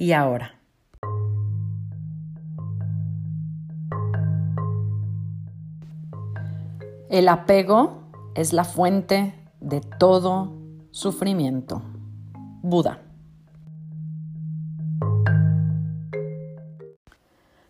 y 0.00 0.12
ahora. 0.12 0.54
El 7.10 7.28
apego 7.28 8.04
es 8.34 8.54
la 8.54 8.64
fuente 8.64 9.34
de 9.60 9.82
todo 9.82 10.54
sufrimiento. 10.90 11.82
Buda. 12.62 13.02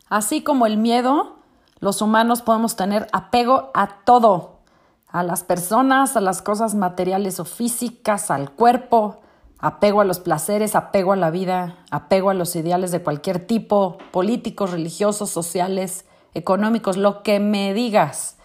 Así 0.09 0.43
como 0.45 0.67
el 0.67 0.77
miedo, 0.77 1.37
los 1.81 2.01
humanos 2.01 2.43
podemos 2.43 2.77
tener 2.77 3.09
apego 3.13 3.71
a 3.75 4.05
todo, 4.05 4.61
a 5.09 5.25
las 5.25 5.43
personas, 5.43 6.17
a 6.17 6.21
las 6.21 6.43
cosas 6.43 6.77
materiales 6.77 7.41
o 7.41 7.45
físicas, 7.45 8.31
al 8.31 8.53
cuerpo, 8.53 9.21
apego 9.61 10.01
a 10.01 10.05
los 10.05 10.21
placeres, 10.21 10.75
apego 10.75 11.13
a 11.13 11.17
la 11.17 11.31
vida, 11.31 11.77
apego 11.91 12.31
a 12.31 12.35
los 12.35 12.57
ideales 12.57 12.91
de 12.91 13.03
cualquier 13.03 13.47
tipo, 13.47 13.99
políticos, 14.11 14.71
religiosos, 14.71 15.31
sociales, 15.31 16.07
económicos, 16.35 16.97
lo 16.97 17.23
que 17.23 17.41
me 17.41 17.75
digas. 17.75 18.37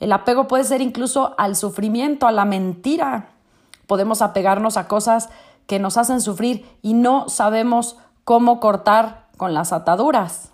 El 0.00 0.12
apego 0.12 0.46
puede 0.46 0.64
ser 0.64 0.80
incluso 0.80 1.34
al 1.38 1.56
sufrimiento, 1.56 2.26
a 2.26 2.32
la 2.32 2.44
mentira. 2.44 3.30
Podemos 3.86 4.22
apegarnos 4.22 4.76
a 4.76 4.86
cosas 4.88 5.30
que 5.66 5.78
nos 5.78 5.96
hacen 5.96 6.20
sufrir 6.20 6.66
y 6.82 6.94
no 6.94 7.28
sabemos 7.28 7.96
cómo 8.24 8.60
cortar 8.60 9.26
con 9.36 9.54
las 9.54 9.72
ataduras. 9.72 10.52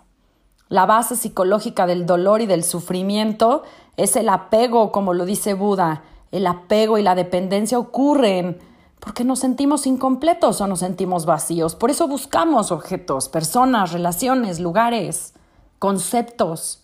La 0.69 0.85
base 0.85 1.15
psicológica 1.15 1.85
del 1.85 2.05
dolor 2.05 2.41
y 2.41 2.47
del 2.47 2.63
sufrimiento 2.63 3.63
es 3.97 4.15
el 4.15 4.29
apego, 4.29 4.91
como 4.91 5.13
lo 5.13 5.25
dice 5.25 5.53
Buda. 5.53 6.03
El 6.31 6.47
apego 6.47 6.97
y 6.97 7.03
la 7.03 7.15
dependencia 7.15 7.77
ocurren 7.77 8.57
porque 8.99 9.23
nos 9.23 9.39
sentimos 9.39 9.85
incompletos 9.85 10.61
o 10.61 10.67
nos 10.67 10.79
sentimos 10.79 11.25
vacíos. 11.25 11.75
Por 11.75 11.91
eso 11.91 12.07
buscamos 12.07 12.71
objetos, 12.71 13.29
personas, 13.29 13.91
relaciones, 13.91 14.59
lugares, 14.59 15.33
conceptos 15.79 16.83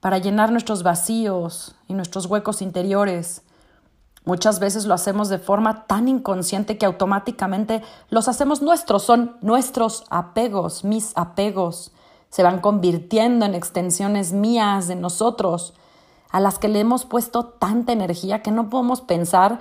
para 0.00 0.18
llenar 0.18 0.52
nuestros 0.52 0.82
vacíos 0.82 1.74
y 1.88 1.94
nuestros 1.94 2.26
huecos 2.26 2.62
interiores. 2.62 3.42
Muchas 4.24 4.58
veces 4.58 4.86
lo 4.86 4.94
hacemos 4.94 5.28
de 5.28 5.38
forma 5.38 5.86
tan 5.86 6.08
inconsciente 6.08 6.78
que 6.78 6.86
automáticamente 6.86 7.82
los 8.10 8.28
hacemos 8.28 8.60
nuestros, 8.60 9.04
son 9.04 9.36
nuestros 9.40 10.04
apegos, 10.10 10.84
mis 10.84 11.12
apegos. 11.16 11.92
Se 12.28 12.42
van 12.42 12.60
convirtiendo 12.60 13.46
en 13.46 13.54
extensiones 13.54 14.32
mías 14.32 14.88
de 14.88 14.96
nosotros, 14.96 15.74
a 16.30 16.40
las 16.40 16.58
que 16.58 16.68
le 16.68 16.80
hemos 16.80 17.04
puesto 17.04 17.44
tanta 17.44 17.92
energía 17.92 18.42
que 18.42 18.50
no 18.50 18.68
podemos 18.68 19.00
pensar 19.00 19.60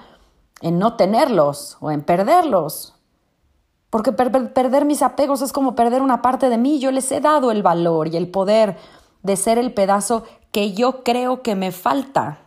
en 0.62 0.80
no 0.80 0.96
tenerlos 0.96 1.78
o 1.80 1.92
en 1.92 2.02
perderlos. 2.02 2.94
Porque 3.90 4.12
perder 4.12 4.86
mis 4.86 5.02
apegos 5.02 5.42
es 5.42 5.54
como 5.54 5.76
perder 5.76 6.02
una 6.02 6.22
parte 6.22 6.50
de 6.50 6.58
mí. 6.58 6.80
Yo 6.80 6.92
les 6.92 7.12
he 7.12 7.22
dado 7.22 7.52
el 7.52 7.64
valor 7.64 8.08
y 8.08 8.18
el 8.18 8.30
poder 8.30 8.78
de 9.24 9.38
ser 9.38 9.58
el 9.58 9.74
pedazo 9.74 10.24
que 10.52 10.74
yo 10.74 11.04
creo 11.04 11.42
que 11.42 11.56
me 11.56 11.72
falta. 11.72 12.40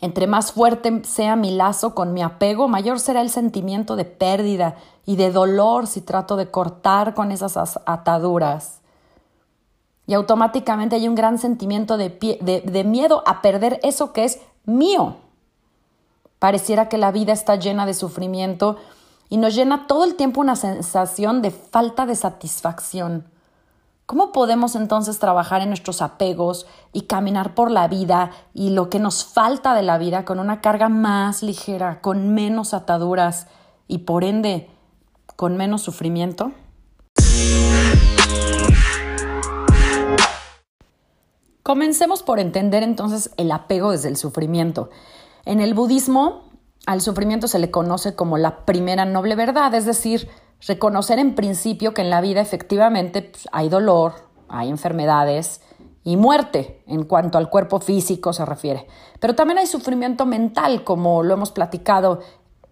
Entre 0.00 0.26
más 0.26 0.52
fuerte 0.52 1.02
sea 1.04 1.34
mi 1.34 1.50
lazo 1.50 1.94
con 1.94 2.12
mi 2.12 2.22
apego, 2.22 2.68
mayor 2.68 3.00
será 3.00 3.20
el 3.20 3.30
sentimiento 3.30 3.96
de 3.96 4.04
pérdida 4.04 4.76
y 5.04 5.16
de 5.16 5.32
dolor 5.32 5.86
si 5.86 6.02
trato 6.02 6.36
de 6.36 6.50
cortar 6.50 7.14
con 7.14 7.32
esas 7.32 7.80
ataduras. 7.84 8.80
Y 10.06 10.14
automáticamente 10.14 10.96
hay 10.96 11.08
un 11.08 11.14
gran 11.14 11.38
sentimiento 11.38 11.96
de, 11.98 12.84
miedo 12.86 13.22
a 13.26 13.42
perder 13.42 13.80
eso 13.82 14.12
que 14.12 14.24
es 14.24 14.40
mío. 14.64 15.16
Pareciera 16.38 16.88
que 16.88 16.98
la 16.98 17.10
vida 17.10 17.32
está 17.32 17.56
llena 17.56 17.84
de 17.84 17.94
sufrimiento 17.94 18.76
y 19.28 19.38
nos 19.38 19.54
llena 19.54 19.86
todo 19.86 20.04
el 20.04 20.14
tiempo 20.14 20.40
una 20.40 20.56
sensación 20.56 21.42
de 21.42 21.50
falta 21.50 22.06
de 22.06 22.14
satisfacción. 22.14 23.26
¿Cómo 24.06 24.32
podemos 24.32 24.74
entonces 24.74 25.18
trabajar 25.18 25.60
en 25.60 25.68
nuestros 25.68 26.00
apegos 26.00 26.66
y 26.92 27.02
caminar 27.02 27.54
por 27.54 27.70
la 27.70 27.88
vida 27.88 28.30
y 28.54 28.70
lo 28.70 28.88
que 28.88 29.00
nos 29.00 29.24
falta 29.24 29.74
de 29.74 29.82
la 29.82 29.98
vida 29.98 30.24
con 30.24 30.38
una 30.38 30.60
carga 30.62 30.88
más 30.88 31.42
ligera, 31.42 32.00
con 32.00 32.32
menos 32.32 32.72
ataduras 32.72 33.48
y 33.86 33.98
por 33.98 34.24
ende 34.24 34.70
con 35.36 35.56
menos 35.56 35.82
sufrimiento? 35.82 36.52
Comencemos 41.62 42.22
por 42.22 42.38
entender 42.38 42.82
entonces 42.82 43.30
el 43.36 43.52
apego 43.52 43.90
desde 43.90 44.08
el 44.08 44.16
sufrimiento. 44.16 44.88
En 45.48 45.62
el 45.62 45.72
budismo, 45.72 46.42
al 46.84 47.00
sufrimiento 47.00 47.48
se 47.48 47.58
le 47.58 47.70
conoce 47.70 48.14
como 48.14 48.36
la 48.36 48.66
primera 48.66 49.06
noble 49.06 49.34
verdad, 49.34 49.72
es 49.72 49.86
decir, 49.86 50.28
reconocer 50.66 51.18
en 51.18 51.34
principio 51.34 51.94
que 51.94 52.02
en 52.02 52.10
la 52.10 52.20
vida 52.20 52.42
efectivamente 52.42 53.22
pues, 53.22 53.48
hay 53.50 53.70
dolor, 53.70 54.12
hay 54.50 54.68
enfermedades 54.68 55.62
y 56.04 56.18
muerte 56.18 56.82
en 56.86 57.04
cuanto 57.04 57.38
al 57.38 57.48
cuerpo 57.48 57.80
físico 57.80 58.34
se 58.34 58.44
refiere. 58.44 58.88
Pero 59.20 59.34
también 59.34 59.56
hay 59.56 59.66
sufrimiento 59.66 60.26
mental, 60.26 60.84
como 60.84 61.22
lo 61.22 61.32
hemos 61.32 61.50
platicado, 61.50 62.20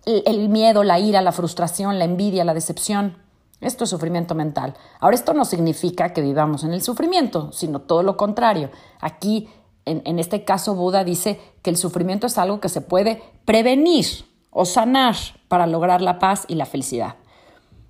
el 0.05 0.51
miedo, 0.51 0.85
la 0.85 1.01
ira, 1.01 1.23
la 1.23 1.33
frustración, 1.33 1.99
la 1.99 2.05
envidia, 2.05 2.45
la 2.45 2.53
decepción. 2.53 3.17
Esto 3.63 3.85
es 3.85 3.91
sufrimiento 3.91 4.35
mental. 4.35 4.75
Ahora, 5.01 5.15
esto 5.17 5.33
no 5.33 5.47
significa 5.47 6.13
que 6.13 6.21
vivamos 6.21 6.63
en 6.63 6.75
el 6.75 6.83
sufrimiento, 6.83 7.53
sino 7.53 7.81
todo 7.81 8.03
lo 8.03 8.19
contrario. 8.19 8.69
Aquí 9.01 9.49
en, 9.87 10.19
este 10.19 10.45
caso 10.45 10.75
Buda 10.75 11.05
dice 11.05 11.41
que 11.63 11.71
el 11.71 11.77
sufrimiento 11.77 12.27
es 12.27 12.39
algo 12.39 12.61
que 12.61 12.69
se 12.69 12.81
puede 12.81 13.23
prevenir 13.45 14.07
o 14.51 14.65
sanar 14.65 15.17
para 15.49 15.67
lograr 15.67 16.03
la 16.03 16.19
paz 16.19 16.45
y 16.49 16.57
la 16.57 16.67
felicidad. 16.67 17.15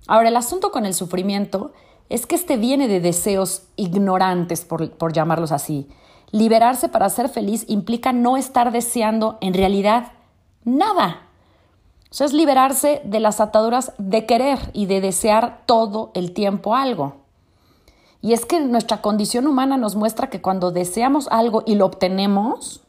Ahora, 0.07 0.29
el 0.29 0.37
asunto 0.37 0.71
con 0.71 0.85
el 0.87 0.95
sufrimiento 0.95 1.73
es 2.09 2.27
que 2.27 2.35
este 2.35 2.59
viene 2.59 2.87
de 2.87 3.01
deseos 3.01 3.63
ignorantes, 3.77 4.65
por, 4.65 4.91
por, 4.93 5.13
llamarlos 5.13 5.53
así. 5.53 5.89
Liberarse 6.31 6.89
para 6.89 7.09
ser 7.09 7.29
feliz 7.29 7.65
implica 7.67 8.13
no 8.13 8.37
estar 8.37 8.73
deseando 8.73 9.39
en 9.41 9.55
realidad 9.55 10.13
nada. 10.65 11.23
Eso 12.11 12.25
es 12.25 12.33
liberarse 12.33 13.01
de 13.05 13.21
las 13.21 13.41
ataduras 13.41 13.93
de 13.99 14.27
querer 14.27 14.59
y 14.73 14.87
de 14.87 15.01
desear 15.01 15.63
todo 15.67 16.11
el 16.15 16.33
tiempo 16.33 16.75
algo. 16.75 17.26
Y 18.27 18.33
es 18.33 18.45
que 18.45 18.59
nuestra 18.59 19.03
condición 19.03 19.47
humana 19.47 19.77
nos 19.77 19.95
muestra 19.95 20.31
que 20.31 20.43
cuando 20.43 20.73
deseamos 20.73 21.29
algo 21.31 21.63
y 21.65 21.77
lo 21.77 21.87
obtenemos, 21.87 22.83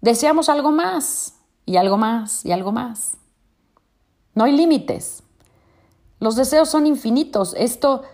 deseamos 0.00 0.48
algo 0.48 0.70
más 0.70 1.34
y 1.66 1.76
algo 1.76 1.98
más 1.98 2.46
y 2.46 2.52
algo 2.52 2.72
más. 2.72 3.18
No 4.32 4.44
hay 4.44 4.52
límites. 4.56 5.22
Los 6.18 6.34
deseos 6.34 6.70
son 6.70 6.86
infinitos. 6.86 7.54
Esto 7.58 8.04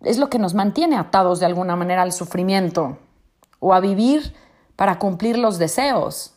es 0.00 0.16
lo 0.16 0.30
que 0.30 0.38
nos 0.38 0.54
mantiene 0.54 0.96
atados 0.96 1.38
de 1.38 1.44
alguna 1.44 1.76
manera 1.76 2.00
al 2.00 2.12
sufrimiento 2.12 2.96
o 3.58 3.74
a 3.74 3.80
vivir 3.80 4.34
para 4.76 4.98
cumplir 4.98 5.36
los 5.36 5.58
deseos. 5.58 6.32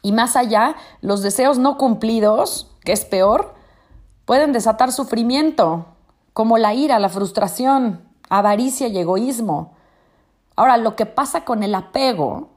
Y 0.00 0.12
más 0.12 0.36
allá, 0.36 0.74
los 1.02 1.20
deseos 1.20 1.58
no 1.58 1.76
cumplidos, 1.76 2.74
que 2.82 2.92
es 2.92 3.04
peor, 3.04 3.56
pueden 4.24 4.54
desatar 4.54 4.90
sufrimiento, 4.90 5.84
como 6.32 6.56
la 6.56 6.72
ira, 6.72 6.98
la 6.98 7.10
frustración, 7.10 8.03
avaricia 8.28 8.88
y 8.88 8.98
egoísmo. 8.98 9.72
Ahora, 10.56 10.76
lo 10.76 10.96
que 10.96 11.06
pasa 11.06 11.44
con 11.44 11.62
el 11.62 11.74
apego, 11.74 12.48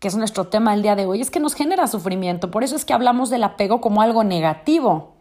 que 0.00 0.08
es 0.08 0.16
nuestro 0.16 0.48
tema 0.48 0.72
del 0.72 0.82
día 0.82 0.96
de 0.96 1.06
hoy, 1.06 1.20
es 1.20 1.30
que 1.30 1.40
nos 1.40 1.54
genera 1.54 1.86
sufrimiento. 1.86 2.50
Por 2.50 2.64
eso 2.64 2.76
es 2.76 2.84
que 2.84 2.92
hablamos 2.92 3.30
del 3.30 3.44
apego 3.44 3.80
como 3.80 4.02
algo 4.02 4.24
negativo. 4.24 5.14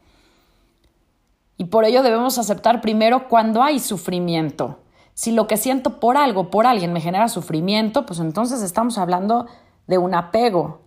Y 1.58 1.66
por 1.66 1.86
ello 1.86 2.04
debemos 2.04 2.38
aceptar 2.38 2.82
primero 2.82 3.28
cuando 3.28 3.64
hay 3.64 3.80
sufrimiento. 3.80 4.80
Si 5.14 5.32
lo 5.32 5.48
que 5.48 5.58
siento 5.58 6.00
por 6.00 6.16
algo, 6.16 6.52
por 6.52 6.68
alguien 6.68 6.94
me 6.94 7.02
genera 7.02 7.28
sufrimiento, 7.28 8.06
pues 8.06 8.20
entonces 8.20 8.62
estamos 8.62 9.00
hablando 9.00 9.48
de 9.88 9.98
un 9.98 10.14
apego. 10.14 10.82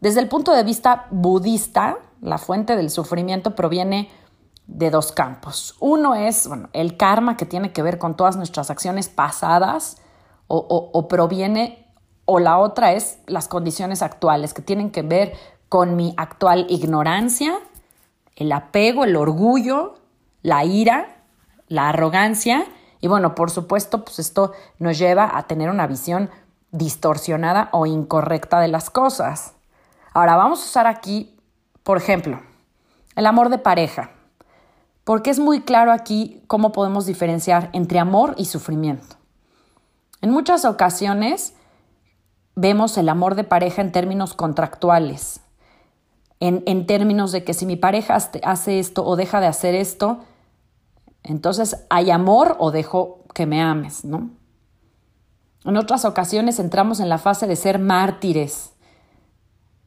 Desde 0.00 0.20
el 0.20 0.28
punto 0.28 0.52
de 0.52 0.64
vista 0.64 1.06
budista, 1.10 1.98
la 2.22 2.38
fuente 2.38 2.76
del 2.76 2.88
sufrimiento 2.88 3.54
proviene 3.54 4.10
de 4.66 4.90
dos 4.90 5.12
campos. 5.12 5.76
Uno 5.80 6.14
es 6.14 6.48
el 6.72 6.96
karma 6.96 7.36
que 7.36 7.46
tiene 7.46 7.72
que 7.72 7.82
ver 7.82 7.98
con 7.98 8.16
todas 8.16 8.36
nuestras 8.36 8.70
acciones 8.70 9.08
pasadas 9.08 9.98
o, 10.46 11.08
proviene, 11.08 11.86
o 12.26 12.38
la 12.38 12.58
otra 12.58 12.92
es 12.92 13.18
las 13.26 13.48
condiciones 13.48 14.02
actuales 14.02 14.52
que 14.52 14.60
tienen 14.60 14.90
que 14.90 15.02
ver 15.02 15.32
con 15.70 15.96
mi 15.96 16.12
actual 16.18 16.66
ignorancia, 16.68 17.58
el 18.36 18.52
apego, 18.52 19.04
el 19.04 19.16
orgullo, 19.16 19.94
la 20.42 20.64
ira, 20.64 21.22
la 21.68 21.88
arrogancia 21.88 22.66
y 23.00 23.08
bueno, 23.08 23.34
por 23.34 23.50
supuesto, 23.50 24.04
pues 24.04 24.18
esto 24.18 24.52
nos 24.78 24.98
lleva 24.98 25.36
a 25.36 25.46
tener 25.46 25.70
una 25.70 25.86
visión 25.86 26.30
distorsionada 26.70 27.68
o 27.72 27.84
incorrecta 27.84 28.60
de 28.60 28.68
las 28.68 28.90
cosas. 28.90 29.54
Ahora 30.14 30.36
vamos 30.36 30.62
a 30.62 30.66
usar 30.66 30.86
aquí, 30.86 31.36
por 31.82 31.96
ejemplo, 31.96 32.40
el 33.16 33.26
amor 33.26 33.48
de 33.48 33.58
pareja, 33.58 34.10
porque 35.04 35.30
es 35.30 35.38
muy 35.38 35.62
claro 35.62 35.92
aquí 35.92 36.42
cómo 36.46 36.72
podemos 36.72 37.06
diferenciar 37.06 37.70
entre 37.72 37.98
amor 37.98 38.34
y 38.36 38.46
sufrimiento. 38.46 39.16
En 40.20 40.30
muchas 40.30 40.64
ocasiones 40.64 41.54
vemos 42.54 42.96
el 42.98 43.08
amor 43.08 43.34
de 43.34 43.44
pareja 43.44 43.82
en 43.82 43.92
términos 43.92 44.34
contractuales, 44.34 45.40
en, 46.38 46.62
en, 46.66 46.86
términos 46.86 47.32
de 47.32 47.44
que 47.44 47.54
si 47.54 47.66
mi 47.66 47.76
pareja 47.76 48.16
hace 48.16 48.78
esto 48.78 49.04
o 49.04 49.16
deja 49.16 49.40
de 49.40 49.46
hacer 49.46 49.74
esto, 49.74 50.20
entonces 51.22 51.84
hay 51.88 52.10
amor 52.10 52.56
o 52.58 52.70
dejo 52.70 53.24
que 53.34 53.46
me 53.46 53.62
ames, 53.62 54.04
¿no? 54.04 54.30
En 55.64 55.76
otras 55.76 56.04
ocasiones 56.04 56.58
entramos 56.58 56.98
en 56.98 57.08
la 57.08 57.18
fase 57.18 57.46
de 57.46 57.54
ser 57.54 57.78
mártires, 57.78 58.71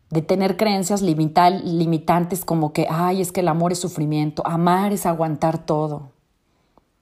de 0.10 0.22
tener 0.22 0.56
creencias 0.58 1.02
limitantes 1.02 2.46
como 2.46 2.74
que, 2.74 2.88
ay, 2.90 3.22
es 3.22 3.32
que 3.32 3.42
el 3.42 3.48
amor 3.48 3.72
es 3.72 3.80
sufrimiento, 3.80 4.44
amar 4.46 4.94
es 4.94 5.06
aguantar 5.06 5.66
todo. 5.66 6.10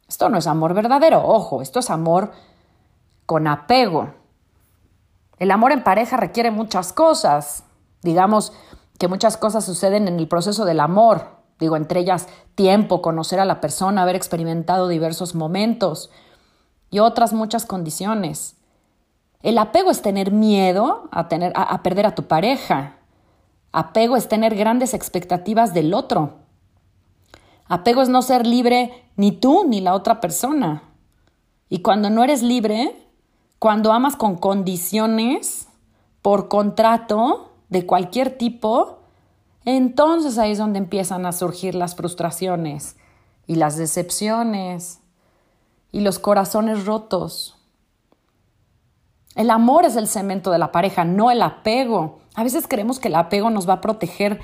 Esto 0.08 0.30
no 0.30 0.38
es 0.38 0.48
amor 0.48 0.74
verdadero, 0.74 1.26
ojo, 1.26 1.62
esto 1.62 1.80
es 1.80 1.90
amor 1.90 2.32
con 3.26 3.48
apego. 3.48 4.14
El 5.40 5.52
amor 5.52 5.72
en 5.72 5.84
pareja 5.84 6.18
requiere 6.18 6.52
muchas 6.52 6.94
cosas. 6.94 7.64
Digamos 8.02 8.54
que 9.00 9.08
muchas 9.08 9.38
cosas 9.38 9.66
suceden 9.66 10.08
en 10.08 10.20
el 10.20 10.28
proceso 10.28 10.66
del 10.66 10.80
amor. 10.80 11.28
Digo, 11.60 11.76
entre 11.76 12.00
ellas 12.00 12.28
tiempo, 12.56 13.02
conocer 13.02 13.40
a 13.40 13.46
la 13.46 13.60
persona, 13.60 14.04
haber 14.04 14.16
experimentado 14.16 14.88
diversos 14.88 15.36
momentos 15.36 16.10
y 16.90 17.00
otras 17.00 17.34
muchas 17.34 17.66
condiciones. 17.66 18.56
El 19.44 19.58
apego 19.58 19.92
es 19.92 20.02
tener 20.02 20.32
miedo 20.32 21.10
a, 21.12 21.28
tener, 21.28 21.52
a, 21.56 21.84
perder 21.84 22.06
a 22.06 22.16
tu 22.16 22.24
pareja. 22.24 22.96
Apego 23.74 24.16
es 24.16 24.30
tener 24.30 24.56
grandes 24.56 24.94
expectativas 24.94 25.74
del 25.74 25.94
otro. 25.94 26.36
Apego 27.68 28.02
es 28.02 28.10
no 28.10 28.22
ser 28.22 28.48
libre 28.48 29.04
ni 29.18 29.34
tú 29.34 29.66
ni 29.68 29.82
la 29.82 29.94
otra 29.94 30.22
persona. 30.22 30.84
Y 31.70 31.80
cuando 31.80 32.10
no 32.10 32.24
eres 32.24 32.42
libre, 32.42 32.96
cuando 33.60 33.92
amas 33.92 34.16
con 34.16 34.38
condiciones, 34.38 35.68
por 36.22 36.48
contrato, 36.48 37.52
de 37.70 37.86
cualquier 37.86 38.38
tipo, 38.38 39.00
entonces 39.66 40.38
ahí 40.38 40.52
es 40.52 40.58
donde 40.58 40.80
empiezan 40.80 41.26
a 41.26 41.34
surgir 41.34 41.76
las 41.76 41.96
frustraciones 41.96 42.96
y 43.46 43.56
las 43.56 43.76
decepciones 43.76 45.00
y 45.92 46.00
los 46.02 46.20
corazones 46.20 46.86
rotos. 46.86 47.58
El 49.36 49.50
amor 49.50 49.86
es 49.86 49.96
el 49.96 50.08
cemento 50.08 50.52
de 50.52 50.60
la 50.60 50.72
pareja, 50.72 51.06
no 51.06 51.32
el 51.32 51.42
apego. 51.42 52.20
A 52.36 52.44
veces 52.44 52.68
creemos 52.68 53.00
que 53.00 53.08
el 53.08 53.16
apego 53.16 53.50
nos 53.50 53.68
va 53.68 53.74
a 53.74 53.82
proteger, 53.82 54.42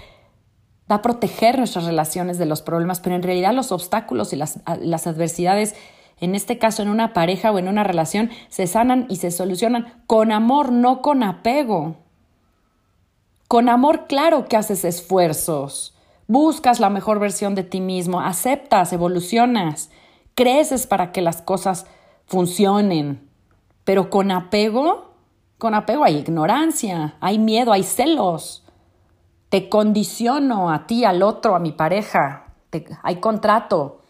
va 0.91 0.95
a 0.95 1.01
proteger 1.01 1.57
nuestras 1.57 1.85
relaciones 1.85 2.37
de 2.39 2.47
los 2.47 2.61
problemas, 2.61 2.99
pero 2.99 3.15
en 3.15 3.23
realidad 3.23 3.53
los 3.53 3.71
obstáculos 3.71 4.33
y 4.33 4.35
las, 4.35 4.59
las 4.81 5.05
adversidades, 5.05 5.75
en 6.19 6.33
este 6.33 6.57
caso 6.57 6.81
en 6.81 6.89
una 6.89 7.13
pareja 7.13 7.51
o 7.51 7.59
en 7.59 7.67
una 7.67 7.83
relación, 7.83 8.31
se 8.49 8.65
sanan 8.65 9.05
y 9.09 9.17
se 9.17 9.29
solucionan 9.29 10.01
con 10.07 10.31
amor, 10.31 10.71
no 10.71 11.01
con 11.01 11.21
apego. 11.21 11.95
Con 13.47 13.69
amor, 13.69 14.07
claro 14.07 14.45
que 14.45 14.57
haces 14.57 14.85
esfuerzos, 14.85 15.95
buscas 16.27 16.79
la 16.79 16.89
mejor 16.89 17.19
versión 17.19 17.55
de 17.55 17.63
ti 17.63 17.79
mismo, 17.79 18.21
aceptas, 18.21 18.93
evolucionas, 18.93 19.89
creces 20.35 20.87
para 20.87 21.11
que 21.11 21.21
las 21.21 21.41
cosas 21.41 21.85
funcionen. 22.25 23.28
Pero 23.89 24.11
con 24.11 24.29
apego, 24.29 25.15
con 25.57 25.73
apego 25.73 26.03
hay 26.03 26.17
ignorancia, 26.17 27.15
hay 27.21 27.39
miedo, 27.39 27.73
hay 27.73 27.81
celos. 27.81 28.63
Te 29.49 29.67
condiciono 29.67 30.69
a 30.69 30.85
ti, 30.85 31.05
al 31.05 31.23
otro, 31.23 31.55
a 31.55 31.59
mi 31.59 31.71
pareja. 31.71 32.53
hay 33.01 33.15
contrato. 33.15 34.01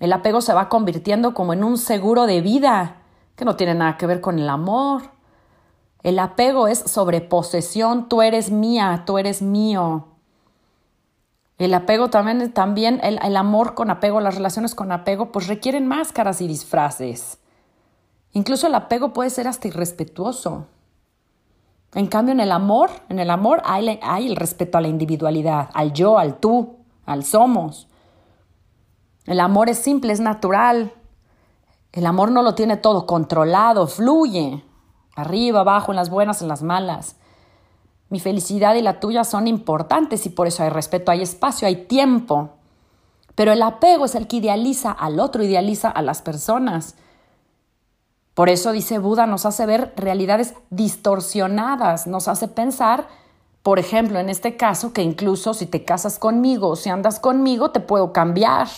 El 0.00 0.12
apego 0.12 0.40
se 0.40 0.52
va 0.52 0.68
convirtiendo 0.68 1.34
como 1.34 1.52
en 1.52 1.62
un 1.62 1.78
seguro 1.78 2.26
de 2.26 2.40
vida 2.40 2.96
que 3.36 3.44
no 3.44 3.54
tiene 3.54 3.76
nada 3.76 3.96
que 3.96 4.08
ver 4.08 4.20
con 4.20 4.40
el 4.40 4.48
amor. 4.48 5.02
El 6.02 6.18
apego 6.18 6.66
es 6.66 6.80
sobre 6.80 7.20
posesión, 7.20 8.08
tú 8.08 8.22
eres 8.22 8.50
mía, 8.50 9.04
tú 9.06 9.18
eres 9.18 9.40
mío. 9.40 10.08
El 11.58 11.74
apego 11.74 12.10
también, 12.10 12.52
también 12.52 12.98
el, 13.04 13.20
el 13.22 13.36
amor 13.36 13.74
con 13.74 13.88
apego, 13.88 14.20
las 14.20 14.34
relaciones 14.34 14.74
con 14.74 14.90
apego, 14.90 15.30
pues 15.30 15.46
requieren 15.46 15.86
máscaras 15.86 16.40
y 16.40 16.48
disfraces. 16.48 17.38
Incluso 18.32 18.66
el 18.66 18.74
apego 18.74 19.12
puede 19.12 19.30
ser 19.30 19.46
hasta 19.46 19.68
irrespetuoso. 19.68 20.66
En 21.94 22.06
cambio, 22.06 22.32
en 22.32 22.40
el 22.40 22.52
amor, 22.52 22.90
en 23.10 23.18
el 23.18 23.30
amor 23.30 23.62
hay, 23.64 24.00
hay, 24.02 24.26
el 24.26 24.36
respeto 24.36 24.78
a 24.78 24.80
la 24.80 24.88
individualidad, 24.88 25.68
al 25.74 25.92
yo, 25.92 26.18
al 26.18 26.38
tú, 26.38 26.78
al 27.04 27.24
somos. 27.24 27.88
El 29.26 29.40
amor 29.40 29.68
es 29.68 29.78
simple, 29.78 30.12
es 30.12 30.20
natural. 30.20 30.94
El 31.92 32.06
amor 32.06 32.30
no 32.30 32.42
lo 32.42 32.54
tiene 32.54 32.78
todo 32.78 33.06
controlado, 33.06 33.86
fluye. 33.86 34.64
Arriba, 35.14 35.60
abajo, 35.60 35.92
en 35.92 35.96
las 35.96 36.08
buenas, 36.08 36.40
en 36.40 36.48
las 36.48 36.62
malas. 36.62 37.16
Mi 38.08 38.18
felicidad 38.18 38.74
y 38.74 38.82
la 38.82 38.98
tuya 38.98 39.24
son 39.24 39.46
importantes 39.46 40.24
y 40.24 40.30
por 40.30 40.46
eso 40.46 40.62
hay 40.62 40.70
respeto, 40.70 41.10
hay 41.10 41.20
espacio, 41.20 41.68
hay 41.68 41.84
tiempo. 41.84 42.50
Pero 43.34 43.52
el 43.52 43.62
apego 43.62 44.06
es 44.06 44.14
el 44.14 44.26
que 44.26 44.36
idealiza 44.36 44.90
al 44.90 45.20
otro, 45.20 45.42
idealiza 45.42 45.90
a 45.90 46.00
las 46.00 46.22
personas. 46.22 46.96
Por 48.34 48.48
eso, 48.48 48.72
dice 48.72 48.98
Buda, 48.98 49.26
nos 49.26 49.44
hace 49.44 49.66
ver 49.66 49.92
realidades 49.96 50.54
distorsionadas, 50.70 52.06
nos 52.06 52.28
hace 52.28 52.48
pensar, 52.48 53.06
por 53.62 53.78
ejemplo, 53.78 54.18
en 54.18 54.30
este 54.30 54.56
caso, 54.56 54.92
que 54.92 55.02
incluso 55.02 55.52
si 55.52 55.66
te 55.66 55.84
casas 55.84 56.18
conmigo 56.18 56.68
o 56.68 56.76
si 56.76 56.88
andas 56.88 57.20
conmigo, 57.20 57.70
te 57.72 57.80
puedo 57.80 58.12
cambiar. 58.12 58.68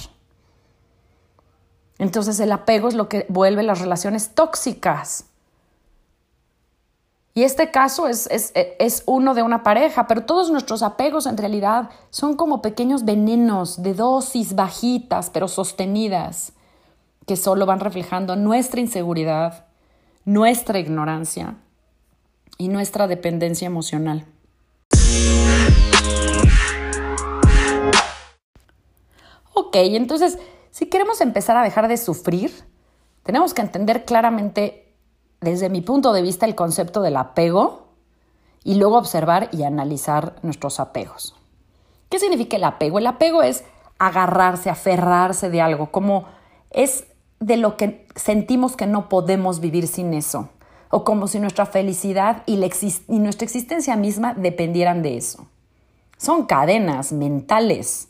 Entonces 1.98 2.40
el 2.40 2.50
apego 2.50 2.88
es 2.88 2.94
lo 2.94 3.08
que 3.08 3.26
vuelve 3.28 3.62
las 3.62 3.80
relaciones 3.80 4.34
tóxicas. 4.34 5.26
Y 7.36 7.44
este 7.44 7.70
caso 7.70 8.08
es, 8.08 8.28
es, 8.30 8.52
es, 8.54 9.02
uno 9.06 9.34
de 9.34 9.42
una 9.42 9.62
pareja, 9.62 10.06
pero 10.06 10.24
todos 10.24 10.50
nuestros 10.50 10.82
apegos 10.82 11.26
en 11.26 11.36
realidad 11.36 11.90
son 12.10 12.36
como 12.36 12.62
pequeños 12.62 13.04
venenos 13.04 13.82
de 13.82 13.94
dosis 13.94 14.54
bajitas, 14.54 15.30
pero 15.30 15.48
sostenidas 15.48 16.52
que 17.26 17.36
solo 17.36 17.66
van 17.66 17.80
reflejando 17.80 18.36
nuestra 18.36 18.80
inseguridad, 18.80 19.66
nuestra 20.24 20.78
ignorancia 20.78 21.56
y 22.58 22.68
nuestra 22.68 23.06
dependencia 23.06 23.66
emocional. 23.66 24.26
Ok, 29.54 29.76
entonces, 29.76 30.38
si 30.70 30.86
queremos 30.86 31.20
empezar 31.20 31.56
a 31.56 31.62
dejar 31.62 31.88
de 31.88 31.96
sufrir, 31.96 32.52
tenemos 33.22 33.54
que 33.54 33.62
entender 33.62 34.04
claramente, 34.04 34.94
desde 35.40 35.68
mi 35.68 35.80
punto 35.80 36.12
de 36.12 36.22
vista, 36.22 36.46
el 36.46 36.54
concepto 36.54 37.00
del 37.00 37.16
apego 37.16 37.88
y 38.64 38.76
luego 38.76 38.98
observar 38.98 39.48
y 39.52 39.62
analizar 39.62 40.36
nuestros 40.42 40.80
apegos. 40.80 41.34
¿Qué 42.08 42.18
significa 42.18 42.56
el 42.56 42.64
apego? 42.64 42.98
El 42.98 43.06
apego 43.06 43.42
es 43.42 43.64
agarrarse, 43.98 44.70
aferrarse 44.70 45.50
de 45.50 45.60
algo, 45.60 45.90
como 45.90 46.26
es 46.70 47.06
de 47.44 47.58
lo 47.58 47.76
que 47.76 48.06
sentimos 48.14 48.74
que 48.74 48.86
no 48.86 49.10
podemos 49.10 49.60
vivir 49.60 49.86
sin 49.86 50.14
eso, 50.14 50.48
o 50.88 51.04
como 51.04 51.28
si 51.28 51.38
nuestra 51.40 51.66
felicidad 51.66 52.42
y, 52.46 52.56
nuestra 52.56 53.44
existencia 53.44 53.96
misma 53.96 54.32
dependieran 54.32 55.02
de 55.02 55.18
eso. 55.18 55.46
Son 56.16 56.46
cadenas 56.46 57.12
mentales 57.12 58.08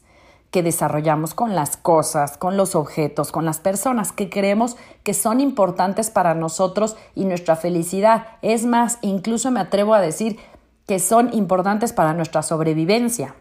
que 0.52 0.62
desarrollamos 0.62 1.34
con 1.34 1.56
las 1.56 1.76
cosas, 1.76 2.36
con 2.38 2.56
los 2.56 2.76
objetos, 2.76 3.32
con 3.32 3.44
las 3.44 3.58
personas 3.58 4.12
que 4.12 4.30
creemos 4.30 4.76
que 5.02 5.14
son 5.14 5.40
importantes 5.40 6.10
para 6.10 6.34
nosotros 6.34 6.96
y 7.16 7.24
nuestra 7.24 7.56
felicidad. 7.56 8.28
Es 8.40 8.64
más, 8.64 8.98
incluso 9.02 9.50
me 9.50 9.58
atrevo 9.58 9.94
a 9.94 10.00
decir 10.00 10.38
que 10.86 11.00
son 11.00 11.34
importantes 11.34 11.92
para 11.92 12.14
nuestra 12.14 12.42
sobrevivencia. 12.42 13.34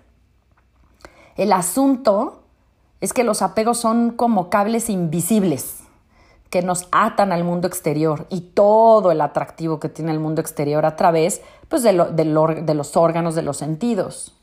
El 1.36 1.54
asunto 1.54 2.42
es 3.00 3.14
que 3.14 3.24
los 3.24 3.44
apegos 3.44 3.78
son 3.78 4.10
como 4.10 4.50
cables 4.50 4.90
invisibles 4.90 5.83
que 6.53 6.62
nos 6.62 6.88
atan 6.91 7.31
al 7.31 7.43
mundo 7.43 7.67
exterior 7.67 8.27
y 8.29 8.41
todo 8.41 9.10
el 9.10 9.22
atractivo 9.22 9.79
que 9.79 9.89
tiene 9.89 10.12
el 10.12 10.19
mundo 10.19 10.39
exterior 10.39 10.86
a 10.86 10.95
través 10.95 11.41
pues, 11.67 11.81
de, 11.81 11.93
los 11.93 12.95
órganos 12.95 13.33
de 13.33 13.41
los 13.41 13.57
sentidos. 13.57 14.36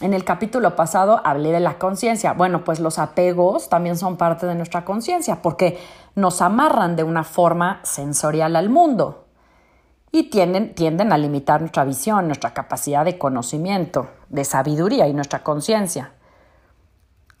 En 0.00 0.14
el 0.14 0.24
capítulo 0.24 0.74
pasado 0.74 1.20
hablé 1.22 1.52
de 1.52 1.60
la 1.60 1.76
conciencia. 1.76 2.32
Bueno, 2.32 2.64
pues 2.64 2.80
los 2.80 2.98
apegos 2.98 3.68
también 3.68 3.98
son 3.98 4.16
parte 4.16 4.46
de 4.46 4.54
nuestra 4.54 4.86
conciencia 4.86 5.42
porque 5.42 5.78
nos 6.14 6.40
amarran 6.40 6.96
de 6.96 7.04
una 7.04 7.24
forma 7.24 7.80
sensorial 7.82 8.56
al 8.56 8.70
mundo 8.70 9.26
y 10.12 10.30
tienden 10.30 11.12
a 11.12 11.18
limitar 11.18 11.60
nuestra 11.60 11.84
visión, 11.84 12.26
nuestra 12.26 12.54
capacidad 12.54 13.04
de 13.04 13.18
conocimiento, 13.18 14.08
de 14.30 14.46
sabiduría 14.46 15.08
y 15.08 15.12
nuestra 15.12 15.42
conciencia. 15.42 16.12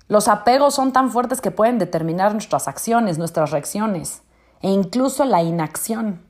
Los 0.08 0.28
apegos 0.28 0.74
son 0.74 0.92
tan 0.92 1.10
fuertes 1.10 1.40
que 1.40 1.50
pueden 1.50 1.78
determinar 1.78 2.32
nuestras 2.32 2.68
acciones, 2.68 3.18
nuestras 3.18 3.50
reacciones 3.50 4.22
e 4.60 4.68
incluso 4.70 5.24
la 5.24 5.42
inacción. 5.42 6.22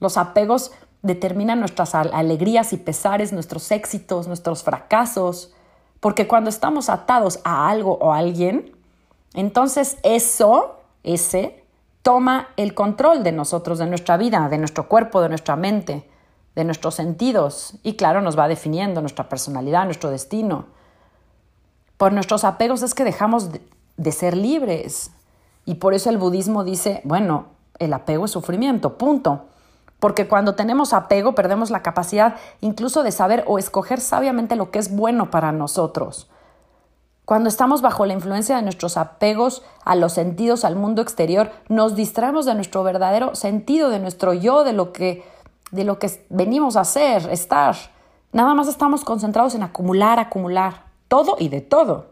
Los 0.00 0.16
apegos 0.16 0.72
determinan 1.02 1.60
nuestras 1.60 1.94
alegrías 1.94 2.72
y 2.72 2.78
pesares, 2.78 3.32
nuestros 3.32 3.70
éxitos, 3.70 4.26
nuestros 4.26 4.62
fracasos, 4.62 5.52
porque 6.00 6.26
cuando 6.26 6.50
estamos 6.50 6.88
atados 6.88 7.40
a 7.44 7.68
algo 7.68 7.98
o 8.00 8.12
a 8.12 8.18
alguien, 8.18 8.76
entonces 9.34 9.98
eso, 10.02 10.80
ese, 11.02 11.64
toma 12.02 12.48
el 12.56 12.74
control 12.74 13.22
de 13.22 13.32
nosotros, 13.32 13.78
de 13.78 13.86
nuestra 13.86 14.16
vida, 14.16 14.48
de 14.48 14.58
nuestro 14.58 14.88
cuerpo, 14.88 15.20
de 15.20 15.30
nuestra 15.30 15.56
mente, 15.56 16.08
de 16.54 16.64
nuestros 16.64 16.94
sentidos 16.94 17.76
y 17.82 17.96
claro, 17.96 18.20
nos 18.20 18.38
va 18.38 18.46
definiendo 18.46 19.00
nuestra 19.00 19.28
personalidad, 19.28 19.84
nuestro 19.84 20.10
destino. 20.10 20.66
Por 21.96 22.12
nuestros 22.12 22.44
apegos 22.44 22.82
es 22.82 22.94
que 22.94 23.04
dejamos 23.04 23.50
de, 23.96 24.12
ser 24.12 24.36
libres 24.36 25.10
y 25.64 25.76
por 25.76 25.94
eso 25.94 26.10
el 26.10 26.18
budismo 26.18 26.64
dice, 26.64 27.00
bueno, 27.04 27.46
el 27.78 27.92
apego 27.92 28.24
es 28.24 28.30
sufrimiento, 28.30 28.98
punto. 28.98 29.46
Porque 30.00 30.28
cuando 30.28 30.54
tenemos 30.54 30.92
apego 30.92 31.34
perdemos 31.34 31.70
la 31.70 31.82
capacidad 31.82 32.36
incluso 32.60 33.02
de 33.02 33.12
saber 33.12 33.44
o 33.46 33.58
escoger 33.58 34.00
sabiamente 34.00 34.56
lo 34.56 34.70
que 34.70 34.78
es 34.78 34.94
bueno 34.94 35.30
para 35.30 35.52
nosotros. 35.52 36.28
Cuando 37.24 37.48
estamos 37.48 37.80
bajo 37.80 38.04
la 38.04 38.12
influencia 38.12 38.56
de 38.56 38.62
nuestros 38.62 38.98
apegos 38.98 39.62
a 39.84 39.94
los 39.94 40.12
sentidos, 40.12 40.64
al 40.64 40.76
mundo 40.76 41.00
exterior, 41.00 41.50
nos 41.68 41.94
distraemos 41.94 42.44
de 42.44 42.54
nuestro 42.54 42.82
verdadero 42.82 43.34
sentido, 43.34 43.88
de 43.88 43.98
nuestro 43.98 44.34
yo, 44.34 44.64
de 44.64 44.74
lo 44.74 44.92
que 44.92 45.24
de 45.70 45.84
lo 45.84 45.98
que 45.98 46.24
venimos 46.28 46.76
a 46.76 46.82
hacer, 46.82 47.28
estar. 47.32 47.74
Nada 48.32 48.54
más 48.54 48.68
estamos 48.68 49.04
concentrados 49.04 49.56
en 49.56 49.64
acumular, 49.64 50.20
acumular, 50.20 50.84
todo 51.14 51.36
y 51.38 51.48
de 51.48 51.60
todo. 51.60 52.06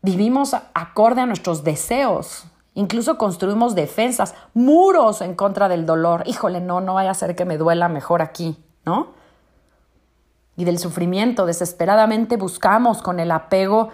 Vivimos 0.00 0.54
acorde 0.74 1.22
a 1.22 1.26
nuestros 1.26 1.64
deseos. 1.64 2.44
Incluso 2.74 3.18
construimos 3.18 3.74
defensas, 3.74 4.36
muros 4.54 5.20
en 5.22 5.34
contra 5.34 5.68
del 5.68 5.86
dolor. 5.86 6.22
Híjole, 6.26 6.60
no, 6.60 6.80
no 6.80 6.94
vaya 6.94 7.10
a 7.10 7.14
ser 7.14 7.34
que 7.34 7.44
me 7.44 7.58
duela 7.58 7.88
mejor 7.88 8.22
aquí, 8.22 8.62
¿no? 8.84 9.08
Y 10.56 10.66
del 10.66 10.78
sufrimiento, 10.78 11.46
desesperadamente 11.46 12.36
buscamos 12.36 13.02
con 13.02 13.18
el 13.18 13.32
apego 13.32 13.88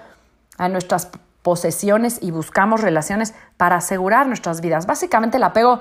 a 0.59 0.69
nuestras 0.69 1.09
posesiones 1.41 2.19
y 2.21 2.33
buscamos 2.33 2.83
relaciones 2.83 3.33
para 3.57 3.77
asegurar 3.77 4.27
nuestras 4.27 4.61
vidas. 4.61 4.85
Básicamente 4.85 5.39
el 5.39 5.43
apego 5.43 5.81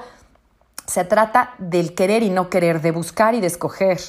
se 0.85 1.03
trata 1.03 1.53
del 1.57 1.95
querer 1.95 2.23
y 2.23 2.29
no 2.29 2.49
querer, 2.49 2.79
de 2.79 2.91
buscar 2.91 3.35
y 3.35 3.41
de 3.41 3.47
escoger, 3.47 3.99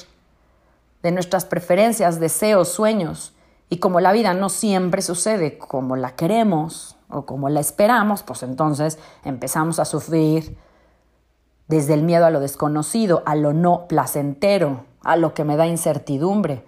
de 1.03 1.11
nuestras 1.11 1.45
preferencias, 1.45 2.19
deseos, 2.19 2.69
sueños. 2.69 3.33
Y 3.69 3.77
como 3.77 3.99
la 3.99 4.11
vida 4.11 4.33
no 4.33 4.49
siempre 4.49 5.01
sucede 5.01 5.57
como 5.57 5.95
la 5.95 6.15
queremos 6.15 6.97
o 7.09 7.25
como 7.25 7.49
la 7.49 7.59
esperamos, 7.59 8.23
pues 8.23 8.41
entonces 8.41 8.97
empezamos 9.23 9.79
a 9.79 9.85
sufrir 9.85 10.57
desde 11.67 11.93
el 11.93 12.03
miedo 12.03 12.25
a 12.25 12.29
lo 12.29 12.39
desconocido, 12.39 13.21
a 13.25 13.35
lo 13.35 13.53
no 13.53 13.87
placentero, 13.87 14.85
a 15.03 15.15
lo 15.15 15.33
que 15.33 15.43
me 15.43 15.57
da 15.57 15.67
incertidumbre. 15.67 16.63